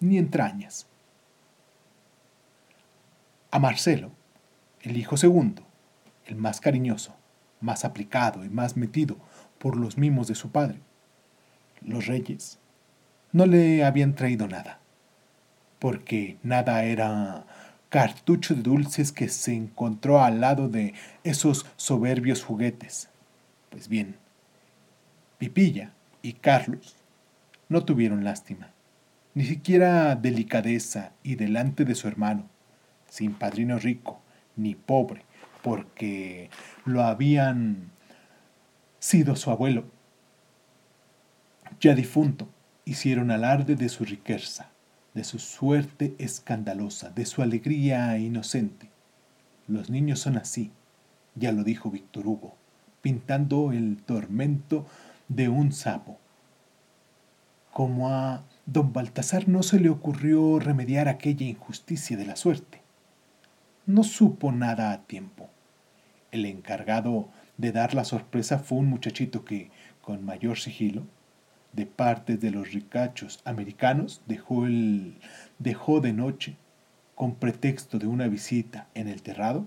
ni 0.00 0.16
entrañas. 0.16 0.86
A 3.50 3.58
Marcelo, 3.58 4.12
el 4.80 4.96
hijo 4.96 5.18
segundo, 5.18 5.62
el 6.24 6.36
más 6.36 6.58
cariñoso, 6.58 7.14
más 7.60 7.84
aplicado 7.84 8.42
y 8.42 8.48
más 8.48 8.78
metido 8.78 9.18
por 9.58 9.76
los 9.76 9.98
mimos 9.98 10.26
de 10.26 10.36
su 10.36 10.50
padre, 10.52 10.80
los 11.82 12.06
reyes 12.06 12.60
no 13.32 13.44
le 13.44 13.84
habían 13.84 14.14
traído 14.14 14.48
nada, 14.48 14.80
porque 15.80 16.38
nada 16.42 16.82
era 16.84 17.44
cartucho 17.88 18.54
de 18.54 18.62
dulces 18.62 19.12
que 19.12 19.28
se 19.28 19.54
encontró 19.54 20.22
al 20.22 20.40
lado 20.40 20.68
de 20.68 20.94
esos 21.24 21.66
soberbios 21.76 22.44
juguetes. 22.44 23.08
Pues 23.70 23.88
bien, 23.88 24.16
Pipilla 25.38 25.92
y 26.22 26.34
Carlos 26.34 26.96
no 27.68 27.84
tuvieron 27.84 28.24
lástima, 28.24 28.70
ni 29.34 29.44
siquiera 29.44 30.16
delicadeza 30.16 31.12
y 31.22 31.36
delante 31.36 31.84
de 31.84 31.94
su 31.94 32.08
hermano, 32.08 32.46
sin 33.08 33.34
padrino 33.34 33.78
rico 33.78 34.20
ni 34.56 34.74
pobre, 34.74 35.22
porque 35.62 36.50
lo 36.84 37.02
habían 37.02 37.90
sido 38.98 39.36
su 39.36 39.50
abuelo, 39.50 39.84
ya 41.80 41.94
difunto, 41.94 42.48
hicieron 42.84 43.30
alarde 43.30 43.76
de 43.76 43.88
su 43.88 44.04
riqueza 44.04 44.70
de 45.18 45.24
su 45.24 45.40
suerte 45.40 46.14
escandalosa, 46.18 47.10
de 47.10 47.26
su 47.26 47.42
alegría 47.42 48.16
inocente. 48.18 48.88
Los 49.66 49.90
niños 49.90 50.20
son 50.20 50.36
así, 50.36 50.70
ya 51.34 51.50
lo 51.50 51.64
dijo 51.64 51.90
Víctor 51.90 52.28
Hugo, 52.28 52.54
pintando 53.02 53.72
el 53.72 54.00
tormento 54.00 54.86
de 55.26 55.48
un 55.48 55.72
sapo. 55.72 56.20
Como 57.72 58.10
a 58.10 58.44
don 58.64 58.92
Baltasar 58.92 59.48
no 59.48 59.64
se 59.64 59.80
le 59.80 59.88
ocurrió 59.88 60.60
remediar 60.60 61.08
aquella 61.08 61.46
injusticia 61.46 62.16
de 62.16 62.26
la 62.26 62.36
suerte. 62.36 62.80
No 63.86 64.04
supo 64.04 64.52
nada 64.52 64.92
a 64.92 65.02
tiempo. 65.02 65.50
El 66.30 66.44
encargado 66.44 67.28
de 67.56 67.72
dar 67.72 67.92
la 67.92 68.04
sorpresa 68.04 68.60
fue 68.60 68.78
un 68.78 68.86
muchachito 68.86 69.44
que, 69.44 69.72
con 70.00 70.24
mayor 70.24 70.60
sigilo, 70.60 71.08
de 71.78 71.86
parte 71.86 72.36
de 72.36 72.50
los 72.50 72.72
ricachos 72.72 73.40
americanos 73.44 74.20
dejó, 74.26 74.66
el, 74.66 75.14
dejó 75.60 76.00
de 76.00 76.12
noche, 76.12 76.56
con 77.14 77.36
pretexto 77.36 78.00
de 78.00 78.08
una 78.08 78.26
visita 78.26 78.88
en 78.94 79.06
el 79.06 79.22
terrado, 79.22 79.64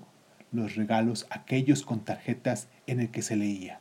los 0.52 0.76
regalos 0.76 1.26
aquellos 1.30 1.84
con 1.84 2.02
tarjetas 2.02 2.68
en 2.86 3.00
el 3.00 3.12
que 3.12 3.22
se 3.22 3.38
leía 3.38 3.80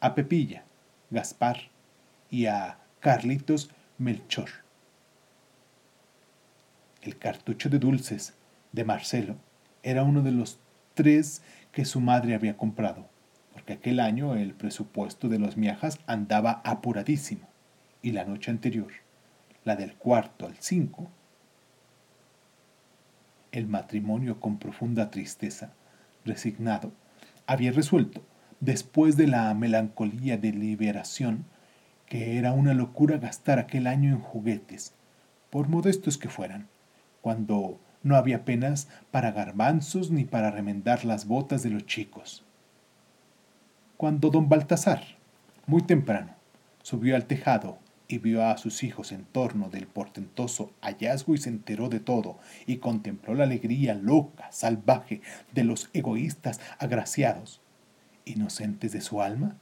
a 0.00 0.14
Pepilla, 0.14 0.62
Gaspar 1.10 1.58
y 2.30 2.46
a 2.46 2.78
Carlitos 3.00 3.72
Melchor. 3.98 4.50
El 7.02 7.18
cartucho 7.18 7.68
de 7.68 7.80
dulces 7.80 8.34
de 8.70 8.84
Marcelo 8.84 9.34
era 9.82 10.04
uno 10.04 10.22
de 10.22 10.30
los 10.30 10.60
tres 10.94 11.42
que 11.72 11.84
su 11.84 12.00
madre 12.00 12.36
había 12.36 12.56
comprado 12.56 13.08
porque 13.58 13.72
aquel 13.72 13.98
año 13.98 14.36
el 14.36 14.54
presupuesto 14.54 15.28
de 15.28 15.40
los 15.40 15.56
miajas 15.56 15.98
andaba 16.06 16.62
apuradísimo, 16.64 17.47
y 18.08 18.12
la 18.12 18.24
noche 18.24 18.50
anterior, 18.50 18.90
la 19.64 19.76
del 19.76 19.94
cuarto 19.94 20.46
al 20.46 20.56
cinco, 20.60 21.10
el 23.52 23.66
matrimonio 23.66 24.40
con 24.40 24.58
profunda 24.58 25.10
tristeza, 25.10 25.74
resignado, 26.24 26.90
había 27.46 27.70
resuelto, 27.70 28.22
después 28.60 29.18
de 29.18 29.26
la 29.26 29.52
melancolía 29.52 30.38
de 30.38 30.52
liberación, 30.52 31.44
que 32.06 32.38
era 32.38 32.52
una 32.52 32.72
locura 32.72 33.18
gastar 33.18 33.58
aquel 33.58 33.86
año 33.86 34.08
en 34.08 34.20
juguetes, 34.20 34.94
por 35.50 35.68
modestos 35.68 36.16
que 36.16 36.30
fueran, 36.30 36.66
cuando 37.20 37.78
no 38.02 38.16
había 38.16 38.36
apenas 38.36 38.88
para 39.10 39.32
garbanzos 39.32 40.10
ni 40.10 40.24
para 40.24 40.50
remendar 40.50 41.04
las 41.04 41.26
botas 41.26 41.62
de 41.62 41.68
los 41.68 41.84
chicos. 41.84 42.42
Cuando 43.98 44.30
don 44.30 44.48
Baltasar, 44.48 45.02
muy 45.66 45.82
temprano, 45.82 46.36
subió 46.82 47.14
al 47.14 47.26
tejado 47.26 47.78
y 48.08 48.18
vio 48.18 48.44
a 48.46 48.56
sus 48.56 48.82
hijos 48.82 49.12
en 49.12 49.24
torno 49.24 49.68
del 49.68 49.86
portentoso 49.86 50.72
hallazgo 50.80 51.34
y 51.34 51.38
se 51.38 51.50
enteró 51.50 51.90
de 51.90 52.00
todo 52.00 52.38
y 52.66 52.78
contempló 52.78 53.34
la 53.34 53.44
alegría 53.44 53.94
loca, 53.94 54.50
salvaje 54.50 55.20
de 55.52 55.64
los 55.64 55.90
egoístas 55.92 56.58
agraciados, 56.78 57.60
inocentes 58.24 58.92
de 58.92 59.02
su 59.02 59.20
alma, 59.20 59.58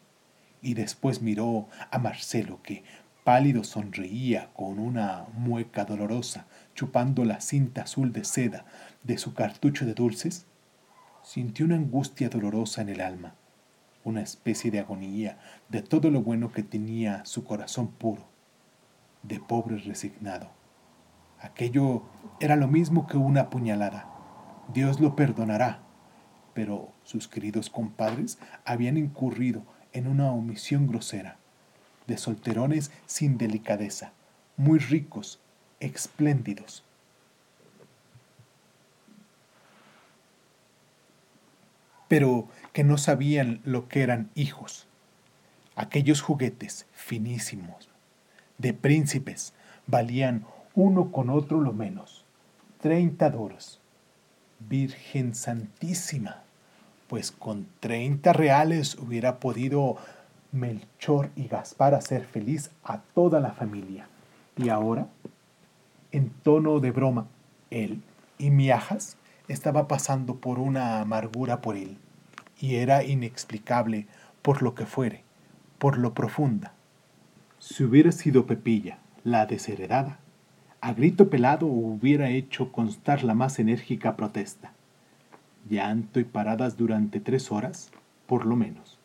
y 0.62 0.74
después 0.74 1.22
miró 1.22 1.68
a 1.90 1.98
Marcelo 1.98 2.62
que 2.62 2.84
pálido 3.24 3.64
sonreía 3.64 4.50
con 4.54 4.78
una 4.78 5.26
mueca 5.34 5.84
dolorosa, 5.84 6.46
chupando 6.74 7.24
la 7.24 7.40
cinta 7.40 7.82
azul 7.82 8.12
de 8.12 8.24
seda 8.24 8.64
de 9.02 9.18
su 9.18 9.34
cartucho 9.34 9.84
de 9.84 9.94
dulces, 9.94 10.46
sintió 11.24 11.66
una 11.66 11.74
angustia 11.74 12.28
dolorosa 12.28 12.82
en 12.82 12.90
el 12.90 13.00
alma 13.00 13.34
una 14.06 14.22
especie 14.22 14.70
de 14.70 14.78
agonía 14.78 15.36
de 15.68 15.82
todo 15.82 16.12
lo 16.12 16.22
bueno 16.22 16.52
que 16.52 16.62
tenía 16.62 17.24
su 17.24 17.42
corazón 17.42 17.88
puro, 17.88 18.24
de 19.22 19.40
pobre 19.40 19.78
resignado, 19.78 20.50
Aquello 21.40 22.02
era 22.40 22.56
lo 22.56 22.66
mismo 22.66 23.06
que 23.06 23.16
una 23.16 23.50
puñalada. 23.50 24.08
Dios 24.72 25.00
lo 25.00 25.14
perdonará, 25.14 25.80
pero 26.54 26.88
sus 27.04 27.28
queridos 27.28 27.70
compadres 27.70 28.38
habían 28.64 28.96
incurrido 28.96 29.62
en 29.92 30.08
una 30.08 30.32
omisión 30.32 30.86
grosera, 30.86 31.36
de 32.06 32.16
solterones 32.16 32.90
sin 33.06 33.38
delicadeza, 33.38 34.12
muy 34.56 34.78
ricos, 34.78 35.40
espléndidos. 35.80 36.82
pero 42.08 42.48
que 42.72 42.84
no 42.84 42.98
sabían 42.98 43.60
lo 43.64 43.88
que 43.88 44.02
eran 44.04 44.30
hijos. 44.36 44.86
Aquellos 45.74 46.20
juguetes 46.20 46.86
finísimos, 46.92 47.90
de 48.58 48.72
príncipes, 48.72 49.52
valían 49.86 50.44
uno 50.74 51.10
con 51.12 51.30
otro 51.30 51.60
lo 51.60 51.72
menos, 51.72 52.24
treinta 52.80 53.30
doros. 53.30 53.80
Virgen 54.58 55.34
Santísima, 55.34 56.42
pues 57.08 57.30
con 57.30 57.66
treinta 57.80 58.32
reales 58.32 58.96
hubiera 58.96 59.38
podido 59.38 59.96
Melchor 60.52 61.30
y 61.36 61.46
Gaspar 61.46 61.94
hacer 61.94 62.24
feliz 62.24 62.70
a 62.82 62.98
toda 62.98 63.40
la 63.40 63.52
familia. 63.52 64.08
Y 64.56 64.70
ahora, 64.70 65.08
en 66.12 66.30
tono 66.30 66.80
de 66.80 66.90
broma, 66.90 67.26
él 67.70 68.02
y 68.38 68.50
Miajas 68.50 69.18
estaba 69.48 69.86
pasando 69.86 70.36
por 70.36 70.58
una 70.58 71.00
amargura 71.00 71.60
por 71.60 71.76
él, 71.76 71.98
y 72.58 72.76
era 72.76 73.04
inexplicable 73.04 74.06
por 74.40 74.62
lo 74.62 74.74
que 74.74 74.86
fuere, 74.86 75.22
por 75.78 75.98
lo 75.98 76.14
profunda. 76.14 76.72
Si 77.68 77.82
hubiera 77.82 78.12
sido 78.12 78.46
Pepilla, 78.46 79.00
la 79.24 79.44
desheredada, 79.44 80.20
a 80.80 80.92
grito 80.92 81.28
pelado 81.28 81.66
hubiera 81.66 82.30
hecho 82.30 82.70
constar 82.70 83.24
la 83.24 83.34
más 83.34 83.58
enérgica 83.58 84.14
protesta. 84.14 84.72
Llanto 85.68 86.20
y 86.20 86.24
paradas 86.24 86.76
durante 86.76 87.18
tres 87.18 87.50
horas, 87.50 87.90
por 88.26 88.46
lo 88.46 88.54
menos. 88.54 89.00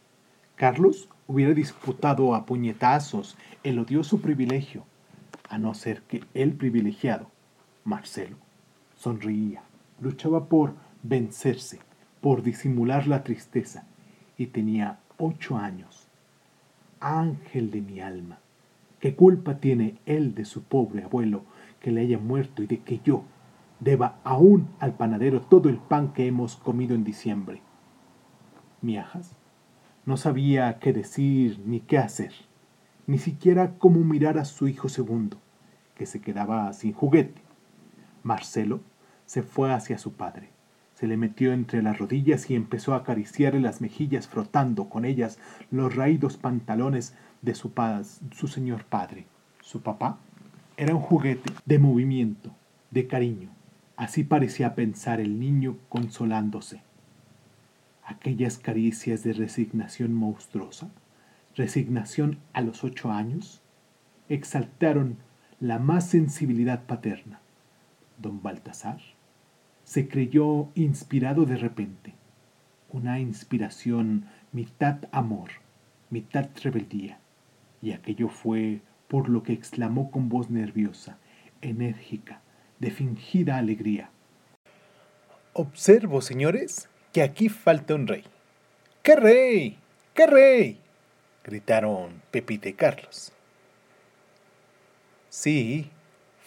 Carlos 0.55 1.09
hubiera 1.25 1.55
disputado 1.55 2.35
a 2.35 2.45
puñetazos 2.45 3.35
el 3.63 3.79
odioso 3.79 4.19
privilegio, 4.21 4.85
a 5.49 5.57
no 5.57 5.73
ser 5.73 6.03
que 6.03 6.23
el 6.35 6.53
privilegiado, 6.53 7.31
Marcelo, 7.83 8.37
sonreía, 8.95 9.63
luchaba 9.99 10.45
por 10.45 10.75
vencerse, 11.01 11.79
por 12.21 12.43
disimular 12.43 13.07
la 13.07 13.23
tristeza, 13.23 13.85
y 14.37 14.45
tenía 14.45 14.99
ocho 15.17 15.57
años. 15.57 16.07
Ángel 16.99 17.71
de 17.71 17.81
mi 17.81 17.99
alma, 17.99 18.37
¿qué 19.01 19.15
culpa 19.15 19.57
tiene 19.57 19.99
él 20.05 20.33
de 20.33 20.45
su 20.45 20.63
pobre 20.63 21.03
abuelo 21.03 21.43
que 21.81 21.91
le 21.91 22.01
haya 22.01 22.17
muerto 22.17 22.63
y 22.63 22.67
de 22.67 22.79
que 22.79 23.01
yo 23.03 23.25
deba 23.81 24.19
aún 24.23 24.69
al 24.79 24.93
panadero 24.93 25.41
todo 25.41 25.67
el 25.67 25.77
pan 25.77 26.13
que 26.13 26.27
hemos 26.27 26.55
comido 26.55 26.95
en 26.95 27.03
diciembre. 27.03 27.61
Miajas 28.81 29.35
no 30.05 30.17
sabía 30.17 30.79
qué 30.79 30.93
decir 30.93 31.59
ni 31.65 31.79
qué 31.81 31.97
hacer, 31.97 32.31
ni 33.07 33.17
siquiera 33.17 33.73
cómo 33.77 33.99
mirar 34.01 34.37
a 34.37 34.45
su 34.45 34.67
hijo 34.67 34.87
segundo, 34.87 35.37
que 35.95 36.05
se 36.05 36.21
quedaba 36.21 36.71
sin 36.73 36.93
juguete. 36.93 37.41
Marcelo 38.23 38.81
se 39.25 39.41
fue 39.41 39.73
hacia 39.73 39.97
su 39.97 40.13
padre, 40.13 40.49
se 40.93 41.07
le 41.07 41.17
metió 41.17 41.51
entre 41.51 41.81
las 41.81 41.97
rodillas 41.97 42.49
y 42.51 42.55
empezó 42.55 42.93
a 42.93 42.97
acariciarle 42.97 43.59
las 43.59 43.81
mejillas 43.81 44.27
frotando 44.27 44.89
con 44.89 45.05
ellas 45.05 45.39
los 45.71 45.95
raídos 45.95 46.37
pantalones 46.37 47.15
de 47.41 47.55
su, 47.55 47.71
su 48.35 48.47
señor 48.47 48.85
padre. 48.85 49.25
Su 49.61 49.81
papá 49.81 50.17
era 50.77 50.95
un 50.95 51.01
juguete 51.01 51.51
de 51.65 51.79
movimiento, 51.79 52.51
de 52.91 53.07
cariño. 53.07 53.49
Así 53.95 54.23
parecía 54.23 54.75
pensar 54.75 55.19
el 55.19 55.39
niño 55.39 55.77
consolándose. 55.89 56.81
Aquellas 58.03 58.57
caricias 58.57 59.23
de 59.23 59.33
resignación 59.33 60.13
monstruosa, 60.13 60.89
resignación 61.55 62.39
a 62.53 62.61
los 62.61 62.83
ocho 62.83 63.11
años, 63.11 63.61
exaltaron 64.27 65.17
la 65.59 65.77
más 65.77 66.07
sensibilidad 66.07 66.85
paterna. 66.85 67.39
Don 68.17 68.41
Baltasar 68.41 68.99
se 69.83 70.07
creyó 70.07 70.69
inspirado 70.73 71.45
de 71.45 71.57
repente, 71.57 72.13
una 72.91 73.19
inspiración 73.19 74.25
mitad 74.51 74.97
amor, 75.11 75.51
mitad 76.09 76.49
rebeldía, 76.63 77.19
y 77.81 77.93
aquello 77.93 78.29
fue 78.29 78.81
por 79.07 79.29
lo 79.29 79.43
que 79.43 79.53
exclamó 79.53 80.11
con 80.11 80.29
voz 80.29 80.49
nerviosa, 80.49 81.17
enérgica, 81.61 82.41
de 82.79 82.91
fingida 82.91 83.57
alegría. 83.57 84.09
Observo, 85.53 86.21
señores, 86.21 86.87
que 87.11 87.21
aquí 87.21 87.49
falta 87.49 87.95
un 87.95 88.07
rey. 88.07 88.23
¡Qué 89.03 89.15
rey! 89.15 89.77
¡Qué 90.13 90.27
rey! 90.27 90.79
gritaron 91.43 92.21
Pepita 92.31 92.69
y 92.69 92.73
Carlos. 92.73 93.33
Sí, 95.29 95.89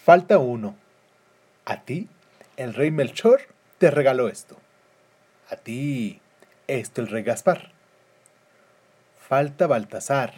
falta 0.05 0.39
uno. 0.39 0.77
A 1.65 1.83
ti, 1.83 2.09
el 2.57 2.75
rey 2.75 2.91
Melchor 2.91 3.43
te 3.79 3.91
regaló 3.91 4.29
esto. 4.29 4.57
A 5.51 5.57
ti, 5.57 6.21
esto 6.67 7.03
el 7.03 7.09
rey 7.09 7.23
Gaspar. 7.23 7.73
Falta 9.19 9.67
Baltasar 9.67 10.35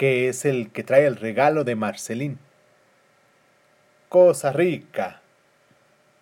que 0.00 0.30
es 0.30 0.46
el 0.46 0.70
que 0.70 0.82
trae 0.82 1.04
el 1.04 1.16
regalo 1.16 1.62
de 1.62 1.76
Marcelín. 1.76 2.38
Cosa 4.08 4.50
rica. 4.50 5.20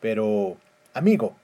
Pero, 0.00 0.56
amigo, 0.94 1.36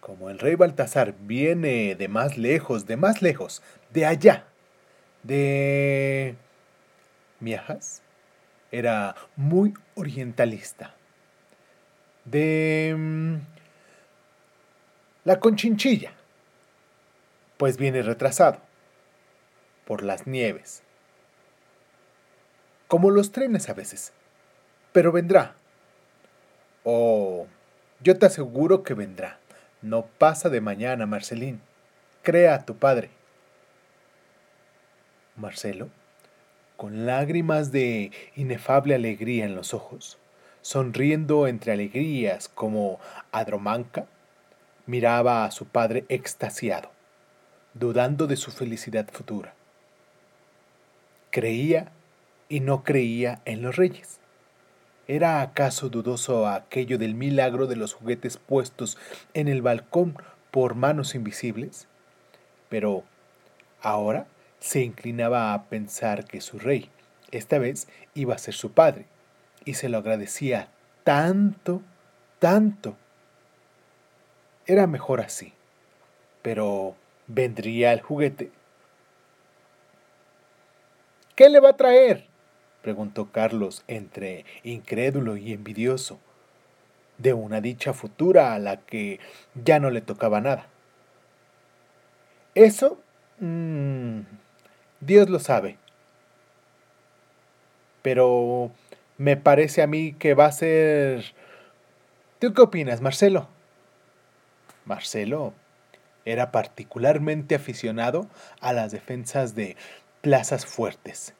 como 0.00 0.30
el 0.30 0.40
rey 0.40 0.56
Baltasar 0.56 1.14
viene 1.20 1.94
de 1.94 2.08
más 2.08 2.36
lejos, 2.36 2.86
de 2.86 2.96
más 2.96 3.22
lejos, 3.22 3.62
de 3.90 4.04
allá, 4.04 4.46
de... 5.22 6.34
Miajas 7.38 8.02
era 8.72 9.14
muy 9.36 9.72
orientalista. 9.94 10.96
De... 12.24 12.96
Mm, 12.98 13.36
la 15.22 15.38
conchinchilla. 15.38 16.14
Pues 17.58 17.76
viene 17.76 18.02
retrasado 18.02 18.58
por 19.84 20.02
las 20.02 20.26
nieves 20.26 20.82
como 22.90 23.12
los 23.12 23.30
trenes 23.30 23.68
a 23.68 23.72
veces. 23.72 24.12
Pero 24.90 25.12
vendrá. 25.12 25.54
Oh, 26.82 27.46
yo 28.00 28.18
te 28.18 28.26
aseguro 28.26 28.82
que 28.82 28.94
vendrá. 28.94 29.38
No 29.80 30.06
pasa 30.18 30.48
de 30.48 30.60
mañana, 30.60 31.06
Marcelín. 31.06 31.60
Crea 32.22 32.56
a 32.56 32.66
tu 32.66 32.74
padre. 32.74 33.10
Marcelo, 35.36 35.88
con 36.76 37.06
lágrimas 37.06 37.70
de 37.70 38.10
inefable 38.34 38.96
alegría 38.96 39.44
en 39.44 39.54
los 39.54 39.72
ojos, 39.72 40.18
sonriendo 40.60 41.46
entre 41.46 41.70
alegrías 41.70 42.48
como 42.48 42.98
Adromanca, 43.30 44.06
miraba 44.86 45.44
a 45.44 45.52
su 45.52 45.64
padre 45.64 46.06
extasiado, 46.08 46.90
dudando 47.72 48.26
de 48.26 48.34
su 48.34 48.50
felicidad 48.50 49.08
futura. 49.12 49.54
Creía 51.30 51.92
y 52.50 52.60
no 52.60 52.82
creía 52.82 53.40
en 53.46 53.62
los 53.62 53.76
reyes. 53.76 54.18
¿Era 55.08 55.40
acaso 55.40 55.88
dudoso 55.88 56.46
aquello 56.46 56.98
del 56.98 57.14
milagro 57.14 57.66
de 57.66 57.76
los 57.76 57.94
juguetes 57.94 58.36
puestos 58.36 58.98
en 59.32 59.48
el 59.48 59.62
balcón 59.62 60.16
por 60.50 60.74
manos 60.74 61.14
invisibles? 61.14 61.88
Pero 62.68 63.04
ahora 63.80 64.26
se 64.58 64.82
inclinaba 64.82 65.54
a 65.54 65.64
pensar 65.64 66.26
que 66.26 66.40
su 66.40 66.58
rey, 66.58 66.90
esta 67.30 67.58
vez, 67.58 67.88
iba 68.14 68.34
a 68.34 68.38
ser 68.38 68.54
su 68.54 68.72
padre, 68.72 69.06
y 69.64 69.74
se 69.74 69.88
lo 69.88 69.98
agradecía 69.98 70.68
tanto, 71.04 71.82
tanto. 72.38 72.96
Era 74.66 74.86
mejor 74.86 75.20
así. 75.20 75.52
Pero, 76.42 76.96
¿vendría 77.26 77.92
el 77.92 78.00
juguete? 78.00 78.50
¿Qué 81.36 81.48
le 81.48 81.60
va 81.60 81.70
a 81.70 81.76
traer? 81.76 82.29
Preguntó 82.82 83.30
Carlos 83.30 83.84
entre 83.88 84.44
incrédulo 84.64 85.36
y 85.36 85.52
envidioso, 85.52 86.18
de 87.18 87.34
una 87.34 87.60
dicha 87.60 87.92
futura 87.92 88.54
a 88.54 88.58
la 88.58 88.78
que 88.78 89.20
ya 89.54 89.78
no 89.78 89.90
le 89.90 90.00
tocaba 90.00 90.40
nada. 90.40 90.66
Eso, 92.54 92.98
mm, 93.38 94.20
Dios 95.00 95.28
lo 95.28 95.38
sabe. 95.38 95.76
Pero 98.02 98.70
me 99.18 99.36
parece 99.36 99.82
a 99.82 99.86
mí 99.86 100.14
que 100.14 100.34
va 100.34 100.46
a 100.46 100.52
ser... 100.52 101.34
¿Tú 102.38 102.54
qué 102.54 102.62
opinas, 102.62 103.02
Marcelo? 103.02 103.48
Marcelo 104.86 105.52
era 106.24 106.50
particularmente 106.50 107.54
aficionado 107.54 108.26
a 108.60 108.72
las 108.72 108.92
defensas 108.92 109.54
de 109.54 109.76
plazas 110.22 110.64
fuertes 110.64 111.34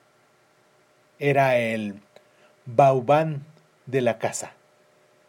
era 1.20 1.59
el 1.59 2.00
Bauban 2.64 3.44
de 3.87 4.00
la 4.00 4.18
casa, 4.18 4.54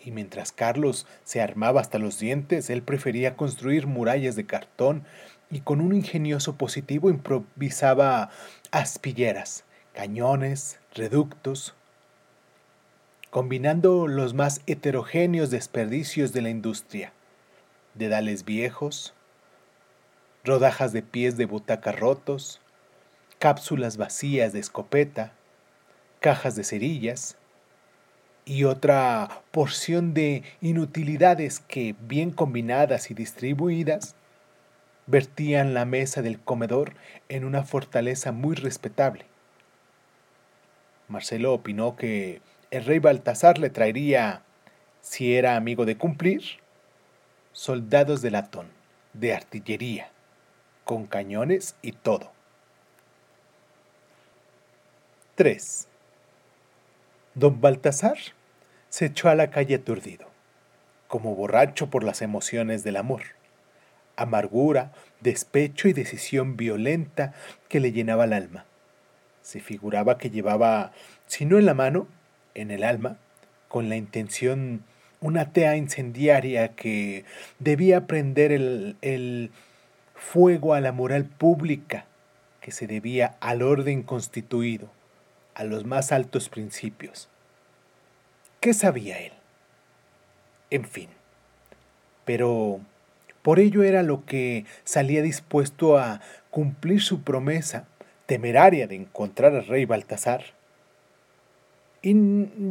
Y 0.04 0.10
mientras 0.10 0.52
Carlos 0.52 1.06
se 1.24 1.42
armaba 1.42 1.80
hasta 1.80 2.00
los 2.00 2.18
dientes, 2.18 2.72
él 2.72 2.82
prefería 2.82 3.36
construir 3.36 3.86
murallas 3.86 4.36
de 4.36 4.48
cartón 4.48 5.04
y 5.52 5.60
con 5.60 5.80
un 5.80 5.94
ingenioso 5.94 6.56
positivo 6.56 7.12
improvisaba 7.12 8.32
aspilleras, 8.72 9.64
cañones, 9.94 10.80
reductos, 10.96 11.76
combinando 13.30 14.08
los 14.08 14.34
más 14.34 14.62
heterogéneos 14.66 15.52
desperdicios 15.52 16.34
de 16.34 16.42
la 16.42 16.50
industria, 16.50 17.14
dedales 17.94 18.44
viejos, 18.44 19.14
rodajas 20.44 20.94
de 20.94 21.04
pies 21.04 21.38
de 21.38 21.46
butaca 21.46 21.92
rotos, 21.92 22.60
cápsulas 23.38 23.98
vacías 23.98 24.52
de 24.54 24.60
escopeta, 24.60 25.34
cajas 26.22 26.56
de 26.56 26.64
cerillas 26.64 27.36
y 28.46 28.64
otra 28.64 29.42
porción 29.52 30.14
de 30.14 30.44
inutilidades 30.62 31.60
que, 31.60 31.96
bien 32.00 32.32
combinadas 32.32 33.12
y 33.12 33.14
distribuidas, 33.14 34.16
vertían 35.08 35.74
la 35.74 35.84
mesa 35.84 36.22
del 36.22 36.40
comedor 36.40 36.94
en 37.28 37.44
una 37.44 37.64
fortaleza 37.64 38.32
muy 38.32 38.56
respetable. 38.56 39.26
Marcelo 41.08 41.54
opinó 41.54 41.96
que 41.98 42.42
el 42.70 42.86
rey 42.86 43.00
Baltasar 43.00 43.58
le 43.58 43.70
traería, 43.70 44.44
si 45.02 45.36
era 45.36 45.56
amigo 45.56 45.86
de 45.86 45.98
cumplir, 45.98 46.44
soldados 47.52 48.22
de 48.22 48.32
latón, 48.32 48.68
de 49.14 49.34
artillería, 49.34 50.12
con 50.86 51.08
cañones 51.08 51.76
y 51.82 51.92
todo. 51.92 52.32
3. 55.36 55.88
Don 57.36 57.62
Baltasar 57.62 58.18
se 58.90 59.06
echó 59.06 59.30
a 59.30 59.36
la 59.36 59.50
calle 59.52 59.76
aturdido, 59.76 60.28
como 61.08 61.36
borracho 61.36 61.90
por 61.90 62.04
las 62.04 62.22
emociones 62.22 62.84
del 62.84 62.98
amor 62.98 63.22
amargura, 64.22 64.92
despecho 65.20 65.88
y 65.88 65.94
decisión 65.94 66.58
violenta 66.58 67.34
que 67.68 67.80
le 67.80 67.92
llenaba 67.92 68.26
el 68.26 68.34
alma. 68.34 68.66
Se 69.42 69.60
figuraba 69.60 70.18
que 70.18 70.30
llevaba, 70.30 70.92
si 71.28 71.46
no 71.46 71.58
en 71.58 71.66
la 71.66 71.74
mano, 71.74 72.08
en 72.54 72.72
el 72.72 72.84
alma, 72.84 73.18
con 73.68 73.90
la 73.90 73.96
intención 73.96 74.84
una 75.20 75.52
tea 75.52 75.76
incendiaria 75.78 76.70
que 76.70 77.26
debía 77.60 78.08
prender 78.08 78.52
el, 78.52 78.98
el 79.02 79.52
fuego 80.16 80.74
a 80.74 80.82
la 80.82 80.92
moral 80.92 81.26
pública 81.26 82.06
que 82.60 82.72
se 82.72 82.88
debía 82.88 83.36
al 83.40 83.62
orden 83.62 84.04
constituido, 84.04 84.90
a 85.56 85.64
los 85.64 85.86
más 85.86 86.12
altos 86.12 86.50
principios. 86.50 87.30
¿Qué 88.60 88.74
sabía 88.74 89.20
él? 89.20 89.34
En 90.70 90.86
fin. 90.86 91.10
Pero 92.26 92.80
por 93.42 93.60
ello 93.60 93.84
era 93.84 94.04
lo 94.04 94.26
que 94.26 94.66
salía 94.84 95.22
dispuesto 95.22 95.98
a 95.98 96.22
cumplir 96.50 97.02
su 97.02 97.24
promesa 97.24 97.88
temeraria 98.26 98.88
de 98.88 98.96
encontrar 98.96 99.56
al 99.56 99.66
rey 99.66 99.86
Baltasar. 99.86 100.44
Y 102.04 102.16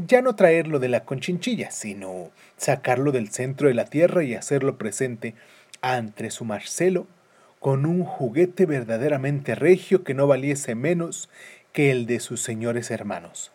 ya 0.07 0.23
no 0.23 0.35
traerlo 0.35 0.79
de 0.79 0.88
la 0.88 1.05
conchinchilla, 1.05 1.71
sino 1.71 2.31
sacarlo 2.57 3.12
del 3.12 3.31
centro 3.31 3.69
de 3.69 3.75
la 3.75 3.85
tierra 3.85 4.25
y 4.25 4.35
hacerlo 4.35 4.79
presente 4.79 5.35
ante 5.83 6.31
su 6.31 6.45
Marcelo 6.45 7.07
con 7.61 7.85
un 7.85 8.05
juguete 8.05 8.64
verdaderamente 8.64 9.55
regio 9.55 10.03
que 10.03 10.14
no 10.14 10.27
valiese 10.27 10.75
menos 10.75 11.29
que 11.72 11.90
el 11.90 12.06
de 12.06 12.20
sus 12.20 12.42
señores 12.42 12.90
hermanos. 12.90 13.52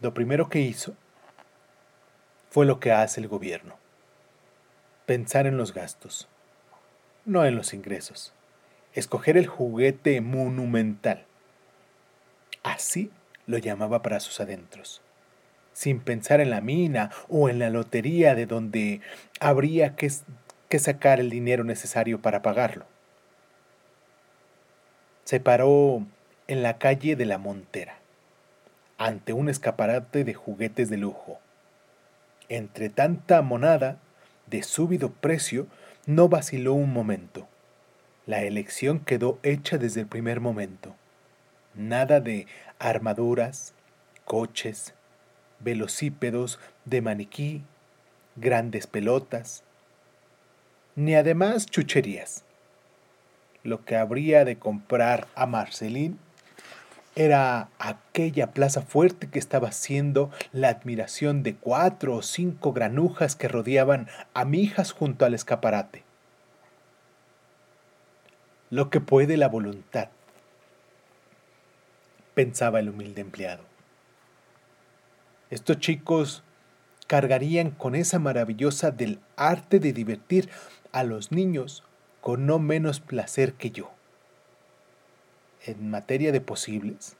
Lo 0.00 0.12
primero 0.14 0.48
que 0.48 0.60
hizo 0.60 0.94
fue 2.50 2.66
lo 2.66 2.80
que 2.80 2.92
hace 2.92 3.20
el 3.20 3.28
gobierno 3.28 3.76
pensar 5.06 5.46
en 5.46 5.56
los 5.56 5.72
gastos, 5.72 6.28
no 7.24 7.46
en 7.46 7.56
los 7.56 7.72
ingresos. 7.72 8.34
Escoger 8.92 9.36
el 9.36 9.46
juguete 9.46 10.20
monumental. 10.20 11.24
Así 12.62 13.10
lo 13.46 13.58
llamaba 13.58 14.02
para 14.02 14.18
sus 14.18 14.40
adentros, 14.40 15.00
sin 15.72 16.00
pensar 16.00 16.40
en 16.40 16.50
la 16.50 16.60
mina 16.60 17.10
o 17.28 17.48
en 17.48 17.60
la 17.60 17.70
lotería 17.70 18.34
de 18.34 18.46
donde 18.46 19.00
habría 19.38 19.94
que, 19.94 20.10
que 20.68 20.78
sacar 20.80 21.20
el 21.20 21.30
dinero 21.30 21.62
necesario 21.62 22.20
para 22.20 22.42
pagarlo. 22.42 22.86
Se 25.24 25.38
paró 25.38 26.04
en 26.48 26.62
la 26.62 26.78
calle 26.78 27.16
de 27.16 27.26
la 27.26 27.38
Montera, 27.38 27.98
ante 28.98 29.32
un 29.32 29.48
escaparate 29.48 30.22
de 30.22 30.34
juguetes 30.34 30.88
de 30.88 30.96
lujo. 30.96 31.40
Entre 32.48 32.88
tanta 32.88 33.42
monada, 33.42 33.98
de 34.46 34.62
súbito 34.62 35.10
precio, 35.10 35.66
no 36.06 36.28
vaciló 36.28 36.74
un 36.74 36.92
momento. 36.92 37.48
La 38.26 38.42
elección 38.42 39.00
quedó 39.00 39.40
hecha 39.42 39.76
desde 39.76 40.02
el 40.02 40.06
primer 40.06 40.40
momento. 40.40 40.94
Nada 41.74 42.20
de 42.20 42.46
armaduras, 42.78 43.74
coches, 44.24 44.94
velocípedos 45.58 46.60
de 46.84 47.02
maniquí, 47.02 47.62
grandes 48.36 48.86
pelotas, 48.86 49.64
ni 50.94 51.16
además 51.16 51.66
chucherías. 51.66 52.44
Lo 53.64 53.84
que 53.84 53.96
habría 53.96 54.44
de 54.44 54.58
comprar 54.58 55.26
a 55.34 55.46
Marcelín 55.46 56.20
era 57.16 57.70
aquella 57.78 58.52
plaza 58.52 58.82
fuerte 58.82 59.30
que 59.30 59.38
estaba 59.38 59.72
siendo 59.72 60.30
la 60.52 60.68
admiración 60.68 61.42
de 61.42 61.56
cuatro 61.56 62.14
o 62.14 62.22
cinco 62.22 62.74
granujas 62.74 63.34
que 63.34 63.48
rodeaban 63.48 64.06
a 64.34 64.44
mijas 64.44 64.92
junto 64.92 65.24
al 65.24 65.32
escaparate. 65.32 66.04
Lo 68.68 68.90
que 68.90 69.00
puede 69.00 69.38
la 69.38 69.48
voluntad, 69.48 70.10
pensaba 72.34 72.80
el 72.80 72.90
humilde 72.90 73.22
empleado. 73.22 73.64
Estos 75.48 75.78
chicos 75.78 76.42
cargarían 77.06 77.70
con 77.70 77.94
esa 77.94 78.18
maravillosa 78.18 78.90
del 78.90 79.20
arte 79.36 79.80
de 79.80 79.94
divertir 79.94 80.50
a 80.92 81.02
los 81.02 81.32
niños 81.32 81.82
con 82.20 82.44
no 82.44 82.58
menos 82.58 83.00
placer 83.00 83.54
que 83.54 83.70
yo 83.70 83.96
en 85.66 85.90
materia 85.90 86.32
de 86.32 86.40
posibles. 86.40 87.16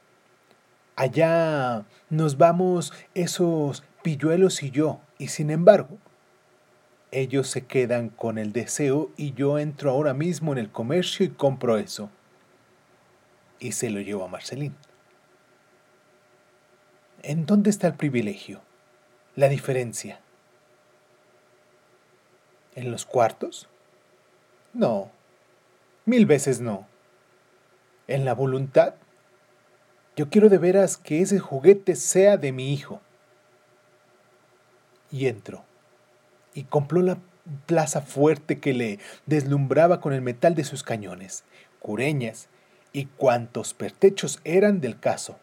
Allá 0.94 1.84
nos 2.08 2.38
vamos 2.38 2.92
esos 3.14 3.84
pilluelos 4.02 4.62
y 4.62 4.70
yo, 4.70 5.00
y 5.18 5.28
sin 5.28 5.50
embargo, 5.50 5.98
ellos 7.10 7.48
se 7.48 7.66
quedan 7.66 8.08
con 8.08 8.38
el 8.38 8.52
deseo 8.52 9.10
y 9.16 9.32
yo 9.34 9.58
entro 9.58 9.90
ahora 9.90 10.14
mismo 10.14 10.52
en 10.52 10.58
el 10.58 10.70
comercio 10.70 11.26
y 11.26 11.30
compro 11.30 11.76
eso. 11.78 12.10
Y 13.58 13.72
se 13.72 13.90
lo 13.90 14.00
llevo 14.00 14.24
a 14.24 14.28
Marcelín. 14.28 14.74
¿En 17.22 17.46
dónde 17.46 17.70
está 17.70 17.86
el 17.86 17.94
privilegio? 17.94 18.60
La 19.34 19.48
diferencia. 19.48 20.20
¿En 22.74 22.90
los 22.90 23.06
cuartos? 23.06 23.68
No, 24.74 25.10
mil 26.04 26.26
veces 26.26 26.60
no 26.60 26.86
en 28.08 28.24
la 28.24 28.34
voluntad. 28.34 28.94
Yo 30.16 30.30
quiero 30.30 30.48
de 30.48 30.58
veras 30.58 30.96
que 30.96 31.20
ese 31.20 31.38
juguete 31.38 31.96
sea 31.96 32.36
de 32.36 32.52
mi 32.52 32.72
hijo. 32.72 33.00
Y 35.10 35.26
entró. 35.26 35.64
Y 36.54 36.64
compró 36.64 37.02
la 37.02 37.18
plaza 37.66 38.00
fuerte 38.00 38.58
que 38.58 38.72
le 38.72 38.98
deslumbraba 39.26 40.00
con 40.00 40.12
el 40.12 40.22
metal 40.22 40.54
de 40.54 40.64
sus 40.64 40.82
cañones, 40.82 41.44
cureñas 41.78 42.48
y 42.92 43.06
cuantos 43.06 43.74
pertechos 43.74 44.40
eran 44.44 44.80
del 44.80 44.98
caso. 44.98 45.38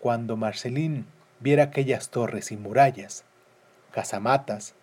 Cuando 0.00 0.36
Marcelín 0.36 1.06
viera 1.40 1.64
aquellas 1.64 2.08
torres 2.08 2.50
y 2.50 2.56
murallas, 2.56 3.24
casamatas, 3.92 4.74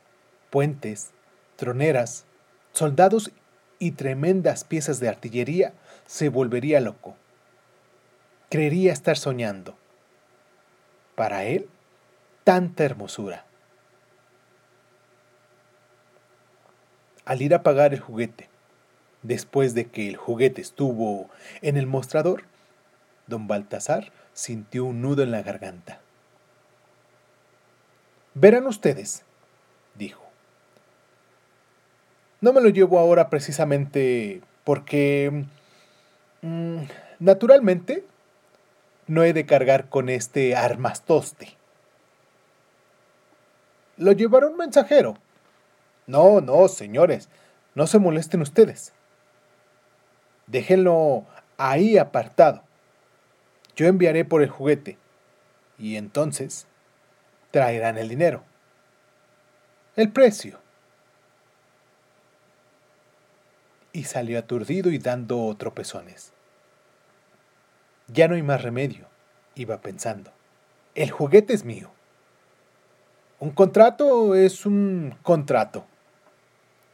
puentes, 0.50 1.12
troneras, 1.56 2.26
soldados 2.72 3.32
y 3.80 3.92
tremendas 3.92 4.64
piezas 4.64 5.00
de 5.00 5.10
artillería, 5.10 5.74
se 6.06 6.30
volvería 6.30 6.80
loco. 6.80 7.16
Creería 8.50 8.94
estar 8.94 9.18
soñando. 9.18 9.76
Para 11.16 11.44
él, 11.44 11.68
tanta 12.44 12.84
hermosura. 12.86 13.46
Al 17.26 17.42
ir 17.42 17.54
a 17.54 17.62
pagar 17.64 17.94
el 17.94 18.00
juguete, 18.00 18.50
después 19.22 19.74
de 19.74 19.88
que 19.88 20.08
el 20.08 20.16
juguete 20.16 20.62
estuvo 20.62 21.30
en 21.62 21.76
el 21.76 21.88
mostrador, 21.88 22.44
don 23.28 23.48
Baltasar 23.48 24.12
sintió 24.34 24.86
un 24.86 25.02
nudo 25.02 25.24
en 25.24 25.32
la 25.32 25.42
garganta. 25.42 26.00
Verán 28.34 28.68
ustedes, 28.68 29.24
dijo. 29.96 30.27
No 32.42 32.54
me 32.54 32.62
lo 32.62 32.70
llevo 32.70 33.00
ahora 33.00 33.30
precisamente 33.30 34.42
porque, 34.64 35.46
mm, 36.42 36.82
naturalmente, 37.20 38.04
no 39.08 39.24
he 39.24 39.34
de 39.34 39.46
cargar 39.46 39.90
con 39.90 40.10
este 40.10 40.56
armastoste. 40.56 41.58
lo 43.98 44.12
llevará 44.12 44.48
un 44.48 44.58
mensajero. 44.58 45.18
No, 46.06 46.40
no, 46.40 46.68
señores, 46.68 47.30
no 47.76 47.88
se 47.88 48.00
molesten 48.00 48.42
ustedes. 48.42 48.94
Déjenlo 50.46 51.26
ahí 51.58 51.98
apartado. 51.98 52.64
Yo 53.76 53.88
enviaré 53.88 54.24
por 54.24 54.42
el 54.42 54.50
juguete 54.50 54.98
y 55.78 55.98
entonces 55.98 56.68
traerán 57.52 57.98
el 57.98 58.08
dinero. 58.08 58.44
El 59.96 60.12
precio. 60.12 60.60
Y 63.94 64.04
salió 64.04 64.40
aturdido 64.40 64.92
y 64.92 64.98
dando 64.98 65.56
tropezones. 65.58 66.34
Ya 68.08 68.28
no 68.28 68.36
hay 68.36 68.44
más 68.44 68.62
remedio, 68.62 69.08
iba 69.56 69.82
pensando. 69.82 70.32
El 70.96 71.12
juguete 71.12 71.54
es 71.54 71.64
mío. 71.66 71.92
Un 73.40 73.52
contrato 73.52 74.34
es 74.34 74.66
un 74.66 75.16
contrato. 75.22 75.86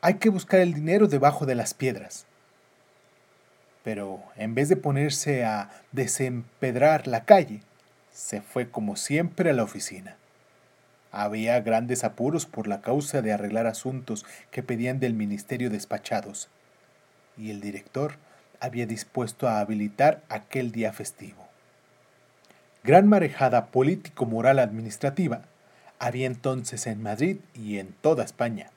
Hay 0.02 0.16
que 0.16 0.30
buscar 0.30 0.60
el 0.60 0.74
dinero 0.74 1.08
debajo 1.08 1.46
de 1.46 1.56
las 1.56 1.74
piedras. 1.74 2.26
Pero 3.84 4.22
en 4.36 4.56
vez 4.56 4.70
de 4.70 4.76
ponerse 4.76 5.46
a 5.46 5.70
desempedrar 5.92 7.08
la 7.08 7.26
calle, 7.26 7.62
se 8.12 8.42
fue 8.42 8.70
como 8.70 8.96
siempre 8.96 9.50
a 9.50 9.54
la 9.54 9.64
oficina. 9.64 10.18
Había 11.12 11.62
grandes 11.62 12.04
apuros 12.04 12.46
por 12.46 12.68
la 12.68 12.82
causa 12.82 13.22
de 13.22 13.32
arreglar 13.32 13.68
asuntos 13.68 14.26
que 14.52 14.64
pedían 14.64 15.00
del 15.00 15.14
ministerio 15.14 15.70
despachados, 15.70 16.50
y 17.38 17.52
el 17.52 17.62
director 17.62 18.16
había 18.60 18.86
dispuesto 18.86 19.48
a 19.48 19.60
habilitar 19.60 20.22
aquel 20.30 20.72
día 20.72 20.94
festivo. 20.94 21.48
Gran 22.84 23.08
marejada 23.08 23.68
político-moral 23.68 24.60
administrativa 24.60 25.42
había 26.00 26.28
entonces 26.28 26.86
en 26.88 27.02
Madrid 27.02 27.38
y 27.54 27.78
en 27.80 27.94
toda 28.02 28.24
España. 28.24 28.72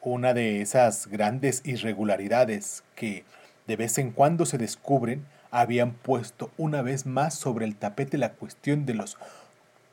Una 0.00 0.34
de 0.34 0.60
esas 0.60 1.06
grandes 1.06 1.62
irregularidades 1.64 2.82
que 2.94 3.24
de 3.66 3.76
vez 3.76 3.98
en 3.98 4.10
cuando 4.10 4.46
se 4.46 4.58
descubren 4.58 5.24
habían 5.50 5.92
puesto 5.92 6.50
una 6.56 6.82
vez 6.82 7.06
más 7.06 7.34
sobre 7.34 7.64
el 7.64 7.76
tapete 7.76 8.18
la 8.18 8.32
cuestión 8.32 8.86
de 8.86 8.94
los 8.94 9.16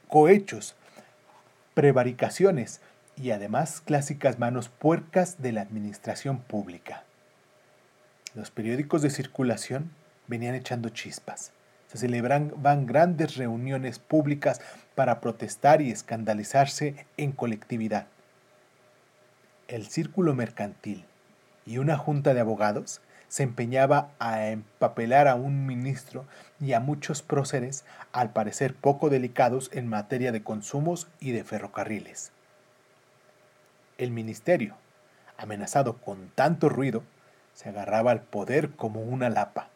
cohechos, 0.08 0.76
prevaricaciones 1.74 2.82
y 3.16 3.32
además 3.32 3.82
clásicas 3.82 4.40
manos 4.40 4.70
puercas 4.70 5.42
de 5.42 5.52
la 5.52 5.62
administración 5.62 6.40
pública. 6.40 7.04
Los 8.34 8.52
periódicos 8.52 9.02
de 9.02 9.10
circulación 9.10 9.92
venían 10.28 10.56
echando 10.56 10.90
chispas 10.90 11.52
se 11.92 11.98
celebraban 11.98 12.86
grandes 12.86 13.36
reuniones 13.36 14.00
públicas 14.00 14.62
para 14.96 15.20
protestar 15.20 15.82
y 15.82 15.92
escandalizarse 15.92 17.06
en 17.18 17.34
colectividad. 17.34 18.08
El 19.68 19.88
círculo 19.88 20.34
mercantil 20.34 21.04
y 21.66 21.80
una 21.80 21.98
junta 21.98 22.34
de 22.34 22.40
abogados 22.40 23.02
se 23.28 23.44
empeñaba 23.44 24.12
a 24.20 24.48
empapelar 24.48 25.28
a 25.28 25.36
un 25.36 25.66
ministro 25.66 26.26
y 26.62 26.72
a 26.72 26.80
muchos 26.80 27.22
próceres, 27.22 27.84
al 28.14 28.32
parecer 28.32 28.74
poco 28.74 29.10
delicados 29.10 29.70
en 29.74 29.88
materia 29.88 30.32
de 30.32 30.44
consumos 30.44 31.10
y 31.20 31.34
de 31.34 31.44
ferrocarriles. 31.44 32.32
El 33.98 34.12
ministerio, 34.12 34.78
amenazado 35.38 35.98
con 35.98 36.30
tanto 36.36 36.70
ruido, 36.70 37.04
se 37.62 37.70
agarraba 37.70 38.10
al 38.10 38.22
poder 38.22 38.72
como 38.72 39.02
una 39.02 39.30
lapa, 39.30 39.70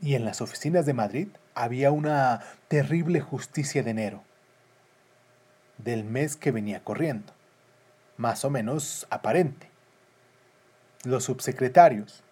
y 0.00 0.14
en 0.14 0.24
las 0.24 0.40
oficinas 0.40 0.86
de 0.86 0.94
Madrid 0.94 1.28
había 1.56 1.90
una 1.90 2.40
terrible 2.68 3.20
justicia 3.20 3.82
de 3.82 3.90
enero, 3.90 4.22
del 5.78 6.04
mes 6.04 6.36
que 6.36 6.52
venía 6.52 6.84
corriendo, 6.84 7.32
más 8.16 8.44
o 8.44 8.50
menos 8.50 9.08
aparente. 9.10 9.68
Los 11.02 11.24
subsecretarios, 11.24 12.22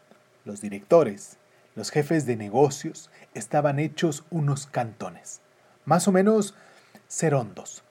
los 0.45 0.61
directores, 0.61 1.39
los 1.75 1.91
jefes 1.91 2.25
de 2.25 2.37
negocios 2.37 3.11
estaban 3.35 3.81
hechos 3.81 4.25
unos 4.31 4.69
cantones, 4.69 5.41
más 5.85 6.07
o 6.07 6.13
menos 6.13 6.55
serondos. 7.09 7.83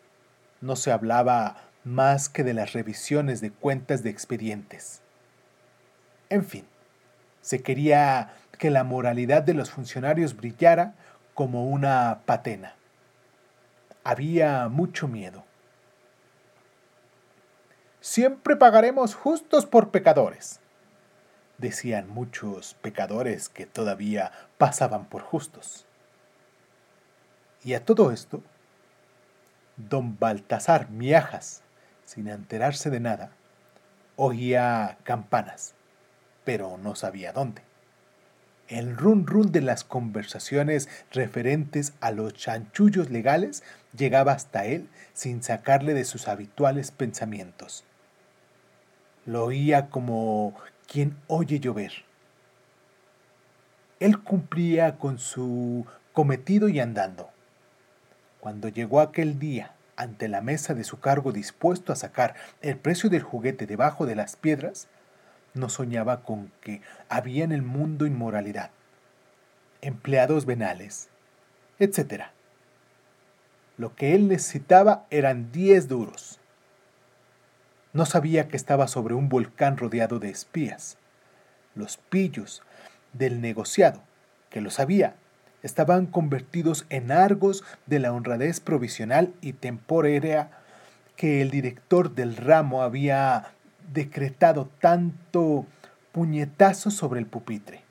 No 0.62 0.78
se 0.78 0.94
hablaba 0.94 1.68
más 1.84 2.30
que 2.30 2.46
de 2.46 2.54
las 2.54 2.72
revisiones 2.72 3.42
de 3.42 3.52
cuentas 3.52 4.04
de 4.04 4.10
expedientes. 4.10 5.02
En 6.30 6.46
fin, 6.46 6.66
se 7.44 7.62
quería 7.62 8.34
que 8.58 8.72
la 8.72 8.86
moralidad 8.86 9.44
de 9.44 9.54
los 9.54 9.70
funcionarios 9.70 10.36
brillara 10.36 10.96
como 11.34 11.66
una 11.66 12.22
patena. 12.26 12.76
Había 14.04 14.70
mucho 14.70 15.08
miedo. 15.08 15.44
Siempre 18.00 18.56
pagaremos 18.56 19.14
justos 19.14 19.66
por 19.66 19.92
pecadores, 19.92 20.62
decían 21.58 22.10
muchos 22.10 22.76
pecadores 22.76 23.50
que 23.50 23.66
todavía 23.66 24.32
pasaban 24.58 25.06
por 25.06 25.22
justos. 25.22 25.86
Y 27.64 27.74
a 27.74 27.84
todo 27.84 28.12
esto, 28.12 28.42
don 29.76 30.18
Baltasar 30.18 30.90
Miajas, 30.90 31.62
sin 32.06 32.28
enterarse 32.28 32.90
de 32.90 33.00
nada, 33.02 33.32
oía 34.16 34.98
campanas, 35.04 35.74
pero 36.44 36.78
no 36.78 36.96
sabía 36.96 37.34
dónde. 37.34 37.62
El 38.68 38.96
run 38.96 39.28
run 39.28 39.52
de 39.52 39.62
las 39.62 39.84
conversaciones 39.84 40.90
referentes 41.12 41.94
a 42.00 42.12
los 42.12 42.34
chanchullos 42.34 43.10
legales 43.10 43.62
llegaba 43.96 44.32
hasta 44.32 44.66
él 44.66 44.88
sin 45.14 45.44
sacarle 45.44 45.94
de 45.94 46.06
sus 46.06 46.28
habituales 46.28 46.92
pensamientos. 46.92 47.84
Lo 49.26 49.46
oía 49.46 49.90
como 49.90 50.56
quien 50.88 51.18
oye 51.28 51.60
llover. 51.60 51.92
Él 54.00 54.20
cumplía 54.22 54.98
con 54.98 55.20
su 55.20 55.86
cometido 56.14 56.68
y 56.70 56.80
andando. 56.80 57.30
Cuando 58.40 58.68
llegó 58.70 59.02
aquel 59.02 59.40
día 59.40 59.76
ante 59.96 60.28
la 60.28 60.42
mesa 60.42 60.74
de 60.74 60.84
su 60.84 61.00
cargo 61.00 61.32
dispuesto 61.32 61.94
a 61.94 61.96
sacar 61.96 62.36
el 62.62 62.78
precio 62.78 63.10
del 63.10 63.22
juguete 63.22 63.66
debajo 63.66 64.06
de 64.06 64.16
las 64.16 64.36
piedras, 64.36 64.88
no 65.54 65.70
soñaba 65.70 66.24
con 66.24 66.52
que 66.62 66.82
había 67.10 67.44
en 67.44 67.52
el 67.52 67.62
mundo 67.62 68.06
inmoralidad, 68.06 68.72
empleados 69.82 70.46
venales, 70.46 71.10
etc. 71.80 72.26
Lo 73.78 73.96
que 73.96 74.16
él 74.16 74.28
necesitaba 74.28 75.06
eran 75.10 75.52
diez 75.52 75.88
duros. 75.88 76.40
No 77.92 78.06
sabía 78.06 78.48
que 78.48 78.58
estaba 78.58 78.88
sobre 78.88 79.14
un 79.14 79.30
volcán 79.30 79.78
rodeado 79.78 80.20
de 80.20 80.30
espías. 80.30 80.98
Los 81.76 81.98
pillos 81.98 82.64
del 83.14 83.42
negociado, 83.42 84.02
que 84.50 84.62
lo 84.62 84.72
sabía, 84.72 85.16
estaban 85.62 86.08
convertidos 86.08 86.86
en 86.90 87.12
argos 87.12 87.64
de 87.86 88.00
la 88.00 88.12
honradez 88.12 88.60
provisional 88.60 89.34
y 89.42 89.54
temporárea 89.54 90.52
que 91.16 91.42
el 91.42 91.52
director 91.52 92.14
del 92.14 92.36
ramo 92.36 92.82
había 92.82 93.54
decretado 93.92 94.70
tanto 94.80 95.66
puñetazo 96.12 96.92
sobre 96.92 97.20
el 97.20 97.26
pupitre. 97.26 97.82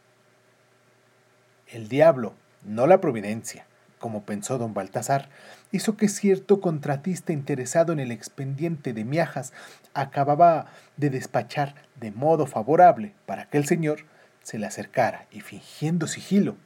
El 1.67 1.89
diablo, 1.89 2.35
no 2.65 2.87
la 2.87 3.01
providencia, 3.01 3.67
como 3.99 4.25
pensó 4.25 4.59
don 4.59 4.75
Baltasar, 4.75 5.29
hizo 5.71 5.97
que 5.97 6.09
cierto 6.09 6.61
contratista 6.61 7.33
interesado 7.33 7.93
en 7.93 8.01
el 8.01 8.11
expediente 8.11 8.93
de 8.93 9.05
miajas 9.05 9.53
acababa 9.95 10.67
de 10.97 11.11
despachar 11.11 11.75
de 11.99 12.11
modo 12.11 12.47
favorable 12.47 13.15
para 13.27 13.47
que 13.47 13.59
el 13.59 13.67
señor 13.67 14.01
se 14.43 14.59
le 14.59 14.67
acercara 14.67 15.27
y 15.31 15.41
fingiendo 15.41 16.07
sigilo, 16.07 16.57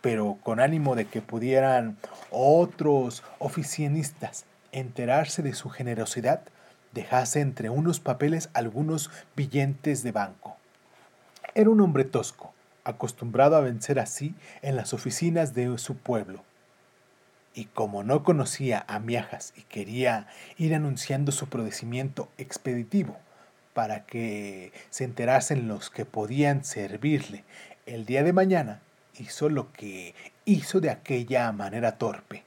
pero 0.00 0.36
con 0.42 0.60
ánimo 0.60 0.96
de 0.96 1.06
que 1.06 1.22
pudieran 1.22 1.96
otros 2.30 3.22
oficinistas 3.38 4.44
enterarse 4.72 5.42
de 5.42 5.54
su 5.54 5.70
generosidad, 5.70 6.42
dejase 6.94 7.40
entre 7.40 7.68
unos 7.68 8.00
papeles 8.00 8.48
algunos 8.54 9.10
billetes 9.36 10.02
de 10.02 10.12
banco. 10.12 10.56
Era 11.54 11.70
un 11.70 11.80
hombre 11.80 12.04
tosco, 12.04 12.54
acostumbrado 12.84 13.56
a 13.56 13.60
vencer 13.60 13.98
así 13.98 14.34
en 14.62 14.76
las 14.76 14.94
oficinas 14.94 15.54
de 15.54 15.76
su 15.78 15.96
pueblo. 15.96 16.42
Y 17.54 17.66
como 17.66 18.02
no 18.02 18.24
conocía 18.24 18.84
a 18.88 18.98
Miajas 18.98 19.52
y 19.56 19.62
quería 19.62 20.26
ir 20.56 20.74
anunciando 20.74 21.30
su 21.32 21.48
procedimiento 21.48 22.28
expeditivo 22.38 23.16
para 23.74 24.04
que 24.04 24.72
se 24.90 25.04
enterasen 25.04 25.68
los 25.68 25.90
que 25.90 26.04
podían 26.04 26.64
servirle 26.64 27.44
el 27.86 28.06
día 28.06 28.22
de 28.22 28.32
mañana, 28.32 28.80
hizo 29.18 29.48
lo 29.48 29.72
que 29.72 30.14
hizo 30.44 30.80
de 30.80 30.90
aquella 30.90 31.50
manera 31.52 31.98
torpe, 31.98 32.44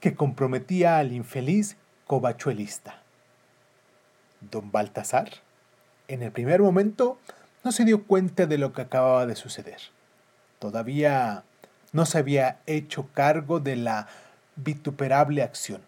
que 0.00 0.14
comprometía 0.14 0.98
al 0.98 1.12
infeliz 1.12 1.76
covachuelista. 2.06 3.02
Don 4.40 4.70
Baltasar, 4.70 5.30
en 6.08 6.22
el 6.22 6.32
primer 6.32 6.60
momento, 6.60 7.18
no 7.64 7.72
se 7.72 7.84
dio 7.84 8.04
cuenta 8.04 8.46
de 8.46 8.58
lo 8.58 8.72
que 8.72 8.82
acababa 8.82 9.26
de 9.26 9.36
suceder. 9.36 9.80
Todavía 10.58 11.44
no 11.92 12.06
se 12.06 12.18
había 12.18 12.60
hecho 12.66 13.08
cargo 13.12 13.60
de 13.60 13.76
la 13.76 14.08
vituperable 14.56 15.42
acción. 15.42 15.82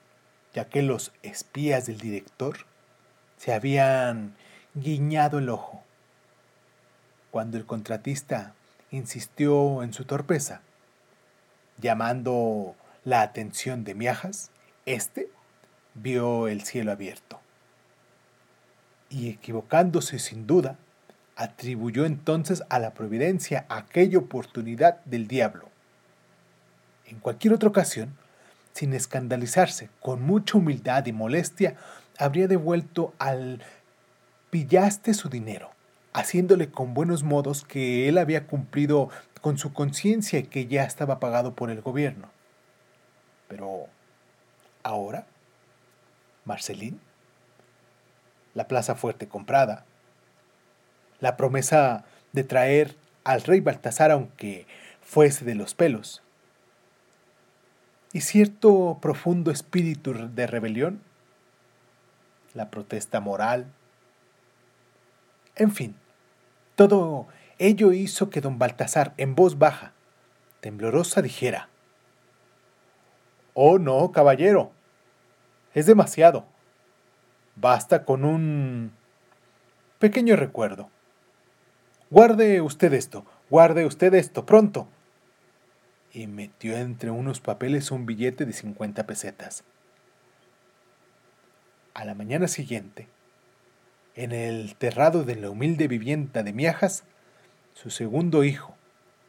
ya 0.54 0.64
que 0.64 0.82
los 0.82 1.12
espías 1.22 1.86
del 1.86 1.98
director 1.98 2.56
se 3.36 3.52
habían 3.52 4.34
guiñado 4.74 5.38
el 5.38 5.50
ojo. 5.50 5.84
Cuando 7.30 7.58
el 7.58 7.66
contratista 7.66 8.54
insistió 8.90 9.82
en 9.82 9.92
su 9.92 10.04
torpeza, 10.04 10.62
llamando 11.76 12.74
la 13.04 13.20
atención 13.22 13.84
de 13.84 13.94
Miajas, 13.94 14.50
éste 14.86 15.30
vio 15.94 16.48
el 16.48 16.62
cielo 16.62 16.92
abierto. 16.92 17.40
Y 19.10 19.30
equivocándose 19.30 20.18
sin 20.18 20.46
duda, 20.46 20.76
atribuyó 21.36 22.04
entonces 22.04 22.62
a 22.68 22.78
la 22.78 22.94
providencia 22.94 23.64
aquella 23.68 24.18
oportunidad 24.18 25.02
del 25.04 25.28
diablo. 25.28 25.68
En 27.06 27.20
cualquier 27.20 27.54
otra 27.54 27.68
ocasión, 27.68 28.14
sin 28.74 28.92
escandalizarse, 28.92 29.88
con 30.00 30.22
mucha 30.22 30.58
humildad 30.58 31.06
y 31.06 31.12
molestia, 31.12 31.76
habría 32.18 32.48
devuelto 32.48 33.14
al 33.18 33.62
pillaste 34.50 35.14
su 35.14 35.28
dinero, 35.28 35.70
haciéndole 36.12 36.70
con 36.70 36.94
buenos 36.94 37.22
modos 37.22 37.64
que 37.64 38.08
él 38.08 38.18
había 38.18 38.46
cumplido 38.46 39.10
con 39.40 39.58
su 39.58 39.72
conciencia 39.72 40.38
y 40.40 40.44
que 40.44 40.66
ya 40.66 40.84
estaba 40.84 41.20
pagado 41.20 41.54
por 41.54 41.70
el 41.70 41.80
gobierno. 41.80 42.28
Pero, 43.46 43.86
¿ahora? 44.82 45.26
Marcelín, 46.44 47.00
la 48.54 48.68
plaza 48.68 48.94
fuerte 48.94 49.28
comprada, 49.28 49.84
la 51.20 51.36
promesa 51.36 52.04
de 52.32 52.44
traer 52.44 52.96
al 53.24 53.42
rey 53.42 53.60
Baltasar 53.60 54.10
aunque 54.10 54.66
fuese 55.02 55.44
de 55.44 55.54
los 55.54 55.74
pelos, 55.74 56.22
y 58.12 58.22
cierto 58.22 58.98
profundo 59.00 59.50
espíritu 59.50 60.14
de 60.14 60.46
rebelión, 60.46 61.02
la 62.54 62.70
protesta 62.70 63.20
moral, 63.20 63.66
en 65.56 65.72
fin, 65.72 65.96
todo 66.76 67.26
ello 67.58 67.92
hizo 67.92 68.30
que 68.30 68.40
don 68.40 68.58
Baltasar, 68.58 69.12
en 69.16 69.34
voz 69.34 69.58
baja, 69.58 69.92
temblorosa, 70.60 71.22
dijera, 71.22 71.68
Oh 73.54 73.80
no, 73.80 74.12
caballero, 74.12 74.70
es 75.74 75.86
demasiado. 75.86 76.46
Basta 77.60 78.04
con 78.04 78.24
un 78.24 78.92
pequeño 79.98 80.36
recuerdo. 80.36 80.90
Guarde 82.08 82.60
usted 82.60 82.92
esto, 82.92 83.24
guarde 83.50 83.84
usted 83.84 84.14
esto, 84.14 84.46
pronto. 84.46 84.86
Y 86.12 86.28
metió 86.28 86.76
entre 86.76 87.10
unos 87.10 87.40
papeles 87.40 87.90
un 87.90 88.06
billete 88.06 88.46
de 88.46 88.52
50 88.52 89.06
pesetas. 89.06 89.64
A 91.94 92.04
la 92.04 92.14
mañana 92.14 92.46
siguiente, 92.46 93.08
en 94.14 94.30
el 94.30 94.76
terrado 94.76 95.24
de 95.24 95.34
la 95.34 95.50
humilde 95.50 95.88
vivienda 95.88 96.44
de 96.44 96.52
Miajas, 96.52 97.02
su 97.74 97.90
segundo 97.90 98.44
hijo, 98.44 98.76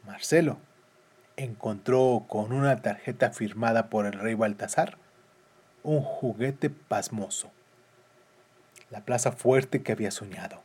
Marcelo, 0.06 0.58
encontró 1.36 2.26
con 2.28 2.52
una 2.52 2.76
tarjeta 2.76 3.32
firmada 3.32 3.90
por 3.90 4.06
el 4.06 4.12
rey 4.12 4.34
Baltasar 4.34 4.98
un 5.82 6.00
juguete 6.02 6.70
pasmoso, 6.70 7.50
la 8.90 9.04
plaza 9.04 9.32
fuerte 9.32 9.82
que 9.82 9.92
había 9.92 10.10
soñado. 10.10 10.62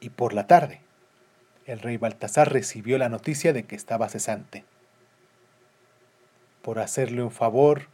Y 0.00 0.10
por 0.10 0.34
la 0.34 0.46
tarde, 0.46 0.80
el 1.66 1.78
rey 1.80 1.96
Baltasar 1.96 2.52
recibió 2.52 2.98
la 2.98 3.08
noticia 3.08 3.52
de 3.52 3.64
que 3.64 3.76
estaba 3.76 4.08
cesante. 4.08 4.64
Por 6.62 6.78
hacerle 6.78 7.22
un 7.22 7.30
favor 7.30 7.88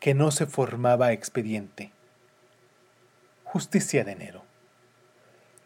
que 0.00 0.14
no 0.14 0.30
se 0.30 0.46
formaba 0.46 1.12
expediente. 1.12 1.92
Justicia 3.44 4.04
de 4.04 4.12
enero. 4.12 4.42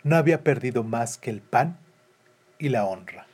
No 0.02 0.16
había 0.16 0.42
perdido 0.42 0.82
más 0.82 1.18
que 1.18 1.30
el 1.30 1.40
pan 1.40 1.78
y 2.58 2.68
la 2.68 2.84
honra. 2.84 3.29